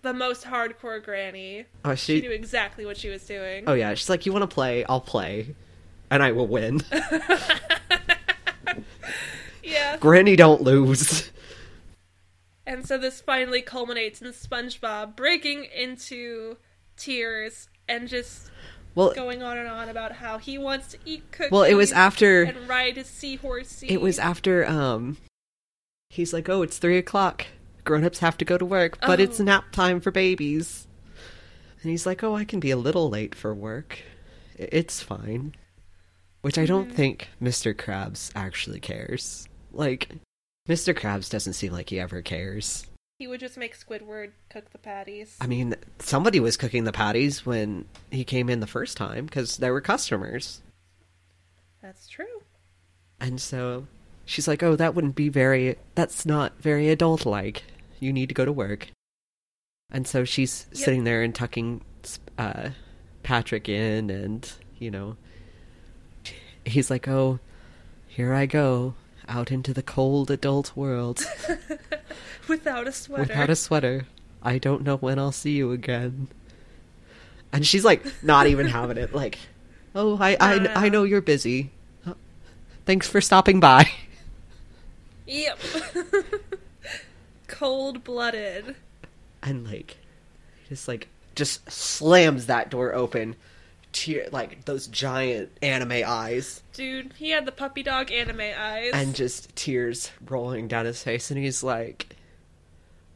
[0.00, 1.66] the most hardcore granny.
[1.84, 3.64] Oh, She she knew exactly what she was doing.
[3.66, 4.82] Oh yeah, she's like, "You want to play?
[4.86, 5.54] I'll play."
[6.10, 6.80] And I will win.
[9.62, 9.96] Yeah.
[9.98, 11.30] Granny don't lose.
[12.66, 16.56] And so this finally culminates in SpongeBob breaking into
[16.96, 18.50] tears and just
[18.94, 21.50] Well, going on and on about how he wants to eat cookies.
[21.50, 23.82] well, it was after and ride his seahorse.
[23.82, 25.16] it was after um
[26.10, 27.46] he's like, "Oh, it's 3 o'clock.
[27.84, 29.44] Grown-ups have to go to work, but it's Oh.
[29.44, 30.86] nap time for babies."
[31.82, 33.98] And he's like, "Oh, I can be a little late for work.
[34.56, 35.54] It's fine."
[36.42, 36.94] Which I don't Mhm.
[36.94, 37.74] think Mr.
[37.74, 39.48] Krabs actually cares.
[39.72, 40.10] Like
[40.68, 40.94] Mr.
[40.94, 42.86] Krabs doesn't seem like he ever cares.
[43.24, 45.38] He would just make Squidward cook the patties.
[45.40, 49.56] I mean, somebody was cooking the patties when he came in the first time because
[49.56, 50.60] there were customers.
[51.80, 52.42] That's true.
[53.18, 53.86] And so
[54.26, 57.62] she's like, "Oh, that wouldn't be very that's not very adult like.
[57.98, 58.88] You need to go to work."
[59.90, 60.76] And so she's Yep.
[60.76, 61.80] sitting there and tucking
[62.36, 62.72] uh
[63.22, 65.16] Patrick in and, you know,
[66.66, 67.38] he's like, "Oh,
[68.06, 68.96] here I go
[69.28, 71.24] out into the cold adult world
[72.48, 73.22] Without a sweater.
[73.22, 74.06] without a sweater.
[74.42, 76.28] I don't know when I'll see you again."
[77.52, 79.38] And she's like not even having it like,
[79.94, 80.72] "Oh, I I, no.
[80.74, 81.70] I know you're busy.
[82.84, 83.90] Thanks for stopping by."
[85.26, 85.58] Yep.
[87.48, 88.76] cold blooded.
[89.42, 89.96] and like
[90.68, 93.36] just like just slams that door open
[93.94, 96.62] tear like those giant anime eyes.
[96.74, 98.90] Dude, he had the puppy dog anime eyes.
[98.92, 102.16] and just tears rolling down his face and he's like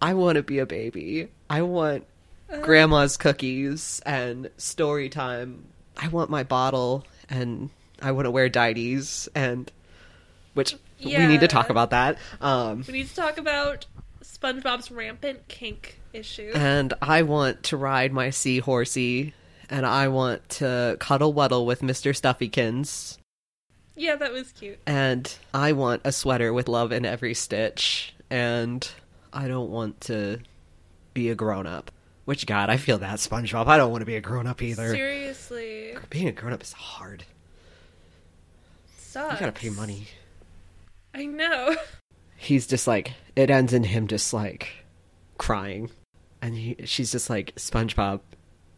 [0.00, 1.28] i want to be a baby.
[1.50, 2.06] I want
[2.50, 5.64] Uh, grandma's cookies and story time.
[5.96, 7.68] I want my bottle and
[8.00, 9.70] i want to wear dides and
[10.54, 13.86] which we need to talk about that um we need to talk about
[14.22, 16.52] SpongeBob's rampant kink issue.
[16.54, 19.32] and I want to ride my seahorsey,
[19.70, 22.12] and I want to cuddle wuddle with Mr.
[22.12, 23.18] Stuffykins,
[23.96, 24.78] yeah, that was cute.
[24.86, 28.88] and I want a sweater with love in every stitch, and
[29.32, 30.38] I don't want to
[31.14, 31.90] be a grown up.
[32.24, 33.66] Which, God, I feel that, SpongeBob.
[33.66, 34.90] I don't want to be a grown up either.
[34.90, 35.96] Seriously.
[36.10, 37.24] Being a grown up is hard.
[38.98, 39.32] Sucks.
[39.34, 40.08] You gotta pay money.
[41.14, 41.74] I know.
[42.36, 44.84] He's just like, it ends in him just like
[45.38, 45.90] crying.
[46.40, 48.20] And he, she's just like, SpongeBob,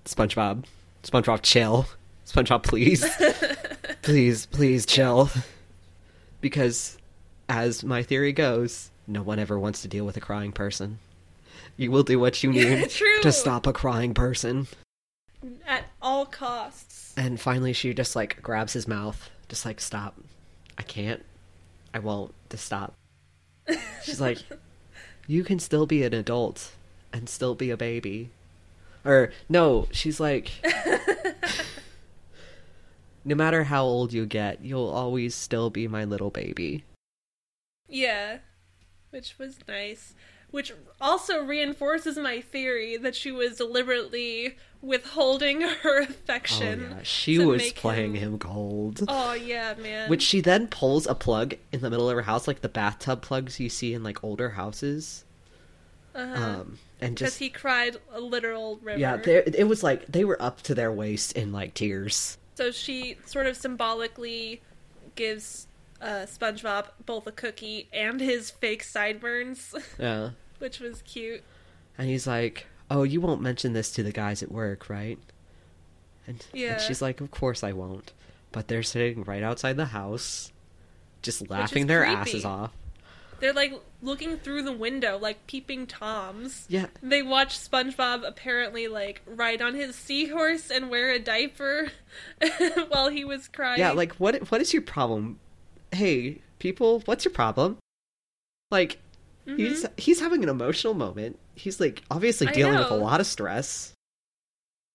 [0.06, 0.64] SpongeBob,
[1.02, 1.86] SpongeBob, chill.
[2.26, 3.04] SpongeBob, please.
[4.02, 5.30] please, please chill.
[6.40, 6.98] Because,
[7.48, 10.98] as my theory goes, no one ever wants to deal with a crying person.
[11.76, 12.90] You will do what you need
[13.22, 14.66] to stop a crying person.
[15.66, 17.14] At all costs.
[17.16, 20.18] And finally, she just like grabs his mouth, just like, stop.
[20.78, 21.24] I can't.
[21.92, 22.34] I won't.
[22.50, 22.94] Just stop.
[24.04, 24.38] She's like,
[25.26, 26.72] you can still be an adult
[27.12, 28.30] and still be a baby.
[29.04, 30.50] Or, no, she's like,
[33.24, 36.84] no matter how old you get, you'll always still be my little baby.
[37.88, 38.38] Yeah.
[39.10, 40.14] Which was nice.
[40.50, 46.88] Which also reinforces my theory that she was deliberately withholding her affection.
[46.90, 47.02] Oh, yeah.
[47.02, 49.00] She was playing him cold.
[49.06, 50.10] Oh yeah, man.
[50.10, 53.22] Which she then pulls a plug in the middle of her house, like the bathtub
[53.22, 55.24] plugs you see in like older houses.
[56.22, 56.44] Uh-huh.
[56.60, 58.98] Um, and because just he cried a literal river.
[58.98, 62.36] Yeah, it was like they were up to their waist in like tears.
[62.54, 64.60] So she sort of symbolically
[65.14, 65.66] gives
[66.02, 70.30] uh, SpongeBob both a cookie and his fake sideburns, Yeah.
[70.58, 71.42] which was cute.
[71.96, 75.18] And he's like, "Oh, you won't mention this to the guys at work, right?"
[76.26, 76.72] And, Yeah.
[76.74, 78.12] and she's like, "Of course I won't."
[78.52, 80.52] But they're sitting right outside the house,
[81.22, 82.16] just laughing their creepy.
[82.16, 82.72] asses off.
[83.40, 83.72] They're like
[84.02, 86.66] looking through the window, like peeping toms.
[86.68, 86.86] Yeah.
[87.02, 91.88] They watch SpongeBob apparently like ride on his seahorse and wear a diaper
[92.88, 93.80] while he was crying.
[93.80, 95.38] Yeah, like what what is your problem?
[95.92, 97.78] Hey, people, what's your problem?
[98.70, 98.98] Like
[99.46, 101.38] he's he's having an emotional moment.
[101.54, 102.54] He's like obviously Mm-hmm.
[102.56, 103.92] Dealing with a lot of stress.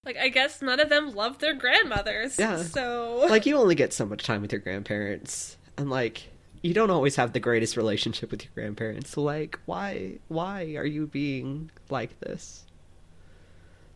[0.06, 2.38] like I guess none of them love their grandmothers.
[2.40, 2.64] Yeah.
[2.64, 6.30] So like you only get so much time with your grandparents and like
[6.66, 10.86] you don't always have the greatest relationship with your grandparents so like why why are
[10.86, 12.66] you being like this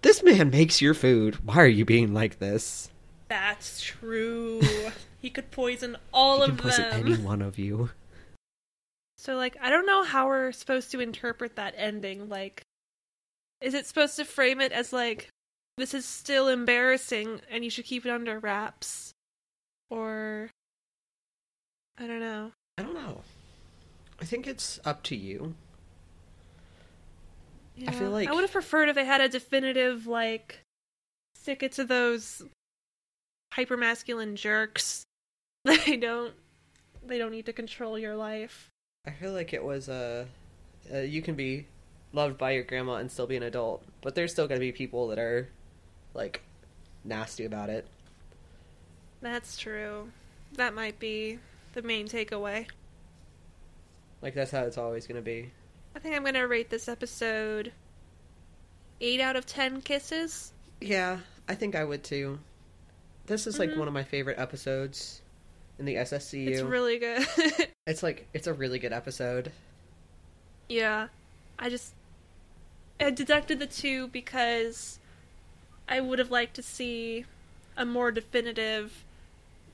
[0.01, 2.89] this man makes your food why are you being like this
[3.30, 4.59] that's true.
[5.22, 7.07] he could poison all he of poison them.
[7.07, 7.91] any one of you
[9.17, 12.28] So like I don't know how we're supposed to interpret that ending.
[12.28, 12.63] Like
[13.61, 15.30] is it supposed to frame it as like
[15.78, 19.11] this is still embarrassing and you should keep it under wraps?
[19.89, 20.49] Or
[21.97, 22.51] I don't know.
[22.80, 23.21] I don't know
[24.21, 25.53] i think it's up to you
[27.88, 30.59] I feel like- I would have preferred if they had a definitive like
[31.36, 32.43] stick it to those
[33.53, 35.03] hypermasculine jerks.
[35.65, 36.34] They don't
[37.05, 38.69] they don't need to control your life.
[39.05, 40.25] i feel like it was uh,
[40.93, 41.65] uh you can be
[42.13, 45.07] loved by your grandma and still be an adult but there's still gonna be people
[45.09, 45.49] that are
[46.13, 46.41] like
[47.03, 47.86] nasty about it
[49.21, 50.09] That's true.
[50.53, 51.39] That might be
[51.74, 52.67] the main takeaway.
[54.22, 55.51] like that's how it's always gonna be
[55.95, 57.72] I think I'm gonna rate this episode
[59.01, 60.53] eight out of ten kisses.
[60.82, 62.39] Yeah, I think I would too.
[63.26, 63.78] This is like Mhm.
[63.78, 65.22] one of my favorite episodes
[65.80, 66.47] in the SSCU.
[66.47, 67.26] It's really good.
[67.88, 69.51] It's like it's a really good episode.
[70.67, 71.07] yeah,
[71.57, 71.93] I just
[72.99, 74.99] I deducted the two because
[75.88, 77.26] I would have liked to see
[77.76, 79.03] a more definitive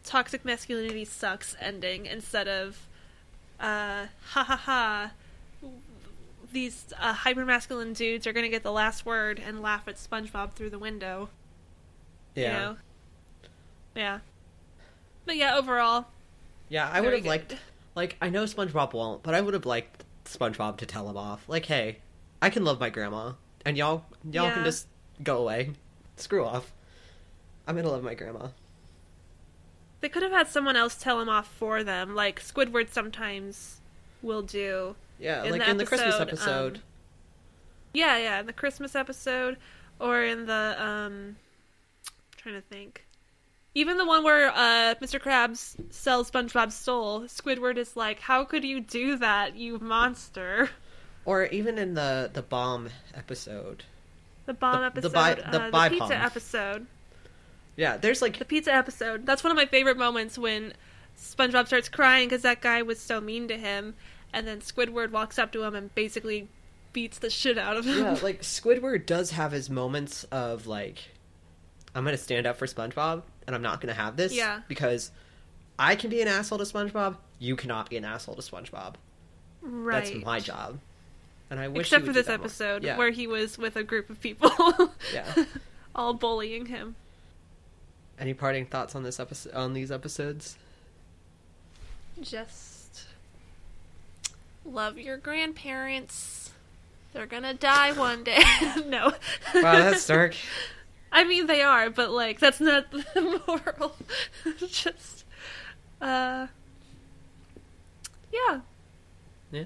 [0.05, 2.87] toxic masculinity sucks ending instead of
[3.59, 5.11] uh ha ha ha
[6.55, 7.45] these uh, hyper
[7.93, 11.29] dudes are gonna get the last word and laugh at SpongeBob through the window.
[12.33, 12.45] Yeah.
[12.45, 12.77] You know?
[13.95, 14.19] Yeah.
[15.25, 16.05] But yeah, overall,
[16.69, 17.57] Yeah, I would have liked
[17.93, 21.47] like I know SpongeBob won't, but I would have liked SpongeBob to tell him off.
[21.49, 21.97] Like, "Hey,
[22.41, 23.33] I can love my grandma
[23.65, 24.87] and y'all y'all can just
[25.23, 25.71] go away.
[26.15, 26.71] Screw off.
[27.67, 28.47] I'm going to love my grandma."
[30.05, 32.13] They could have had someone else tell him off for them.
[32.13, 33.81] Like Squidward sometimes
[34.21, 34.95] will do.
[35.17, 36.81] Yeah, In like the in the Christmas episode, um,
[37.91, 39.57] Yeah, yeah, in the Christmas episode
[39.99, 41.37] or in the um
[42.07, 43.07] I'm trying to think.
[43.73, 45.19] Even the one where uh Mr.
[45.19, 50.69] Krabs sells SpongeBob's soul, Squidward is like, "How could you do that, you monster?"
[51.25, 53.85] or even in the the bomb episode.
[54.45, 56.85] The bomb The- episode, the bi- uh, the the pizza episode.
[57.77, 59.25] Yeah, there's like The pizza episode.
[59.25, 60.73] That's one of my favorite moments when
[61.19, 63.95] SpongeBob starts crying because that guy was so mean to him,
[64.33, 66.47] and then Squidward walks up to him and basically
[66.93, 67.97] beats the shit out of him.
[67.99, 70.99] yeah, like Squidward does have his moments of like,
[71.93, 74.33] I'm gonna stand up for SpongeBob, and I'm not gonna have this.
[74.33, 74.61] Yeah.
[74.67, 75.11] Because
[75.77, 77.17] I can be an asshole to SpongeBob.
[77.39, 78.95] You cannot be an asshole to SpongeBob.
[79.61, 80.05] right.
[80.05, 80.79] That's my job.
[81.49, 81.81] And I wish.
[81.87, 82.97] Except for this episode Yeah.
[82.97, 84.49] where he was with a group of people,
[85.13, 85.45] Yeah.
[85.93, 86.95] all bullying him.
[88.19, 89.53] Any parting thoughts on this episode?
[89.53, 90.57] On these episodes?
[92.21, 93.05] Just
[94.63, 96.51] love your grandparents.
[97.13, 98.41] They're gonna die one day.
[98.87, 99.13] no.
[99.53, 100.35] Wow, that's dark.
[101.11, 103.95] I mean, they are, but like that's not the moral.
[104.67, 105.23] Just,
[106.01, 106.47] uh,
[108.33, 108.59] yeah,
[109.51, 109.63] Yeah.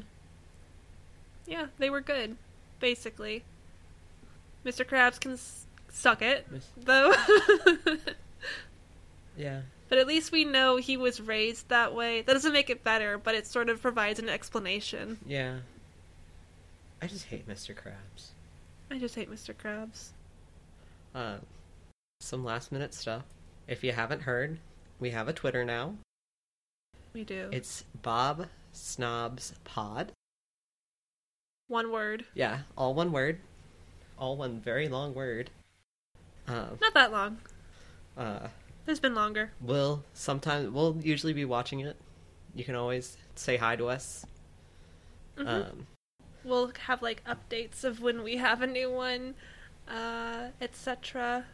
[1.48, 2.36] yeah, they were good,
[2.80, 3.44] basically.
[4.66, 4.86] Mr.
[4.86, 7.14] Krabs can s- suck it, Miss- though.
[9.40, 9.62] Yeah.
[9.88, 12.22] but at least we know he was raised that way.
[12.22, 15.18] That doesn't make it better, but it sort of provides an explanation.
[15.26, 15.60] Yeah.
[17.02, 17.74] I just hate Mr.
[17.74, 18.32] Krabs.
[18.92, 19.54] I just hate Mr.
[19.56, 20.10] Krabs.
[21.16, 21.38] Uh,
[22.20, 23.24] some last minute stuff.
[23.68, 24.60] If you haven't heard,
[25.00, 25.96] we have a Twitter now.
[27.14, 27.50] We do.
[27.54, 30.12] It's Bob Snobs Pod.
[31.68, 32.26] One word.
[32.34, 33.40] Yeah, all one word.
[34.18, 35.50] All one very long word.
[36.48, 37.38] Um, Not that long.
[38.18, 38.48] uh,
[38.90, 39.52] There's been longer.
[39.62, 41.96] we'll sometimes we'll usually be watching it.
[42.56, 44.26] You can always say hi to us.
[45.38, 45.48] Mhm.
[45.48, 45.88] Um,
[46.44, 49.36] we'll have like updates of when we have a new one,
[49.88, 51.46] uh, etc.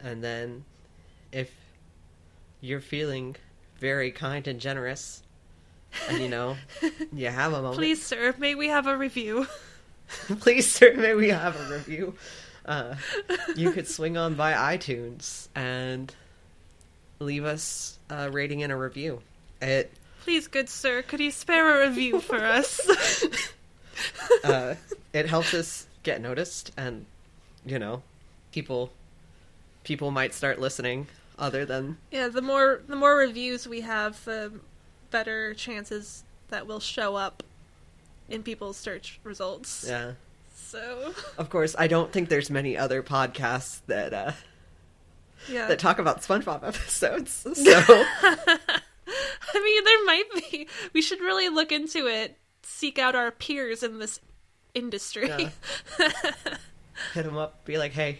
[0.00, 0.64] and then,
[1.30, 1.54] if
[2.60, 3.36] you're feeling
[3.78, 5.22] very kind and generous,
[6.08, 6.56] and you know
[7.12, 9.46] you have a moment, Please, sir, may we have a review?
[10.40, 12.14] please sir may we have a review
[12.68, 12.94] uh,
[13.56, 16.14] you could swing on by itunes and
[17.18, 19.20] leave us a rating and a review
[19.60, 19.90] it
[20.28, 22.78] Please, good sir, could you spare a review for us?
[24.44, 24.74] uh,
[25.14, 27.06] it helps us get noticed and
[27.64, 28.02] you know
[28.52, 28.90] people
[29.84, 31.06] people might start listening
[31.38, 34.52] other than yeah, the more the more reviews we have, the
[35.10, 37.42] better chances that we'll show up
[38.28, 39.86] in people's search results.
[39.88, 40.12] yeah
[40.60, 44.32] So, of course i don't think there's many other podcasts that uh
[45.50, 45.66] yeah.
[45.66, 48.04] that talk about spongebob episodes so
[49.54, 50.68] I mean, there might be.
[50.92, 52.36] We should really look into it.
[52.62, 54.20] Seek out our peers in this
[54.74, 55.28] industry.
[57.14, 58.18] hit them up be like hey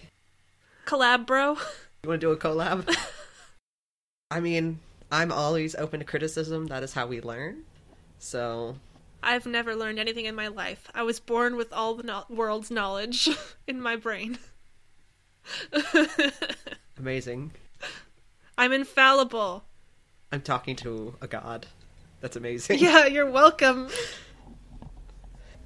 [0.86, 1.58] Collab, bro.
[2.02, 2.88] You want to do a collab?
[4.30, 4.78] I mean,
[5.12, 6.68] I'm always open to criticism.
[6.68, 7.64] That is how we learn.
[8.18, 8.76] So,
[9.22, 10.88] I've never learned anything in my life.
[10.94, 13.28] I was born with all the no- world's knowledge
[13.66, 14.38] in my brain.
[16.98, 17.52] amazing.
[18.56, 19.64] I'm infallible.
[20.30, 21.66] I'm talking to a god.
[22.20, 22.78] That's amazing.
[22.80, 23.88] Yeah, you're welcome.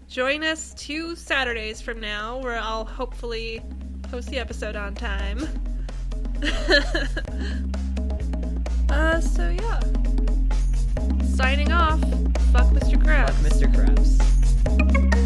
[0.09, 3.63] Join us two Saturdays from now, where I'll hopefully
[4.11, 5.49] post the episode on time.
[8.91, 9.81] uh, so yeah
[11.33, 12.01] signing off.
[12.53, 13.03] Fuck Mr.
[13.03, 13.33] Krabs.
[13.33, 13.73] Fuck Mr.
[13.75, 15.22] Krabs.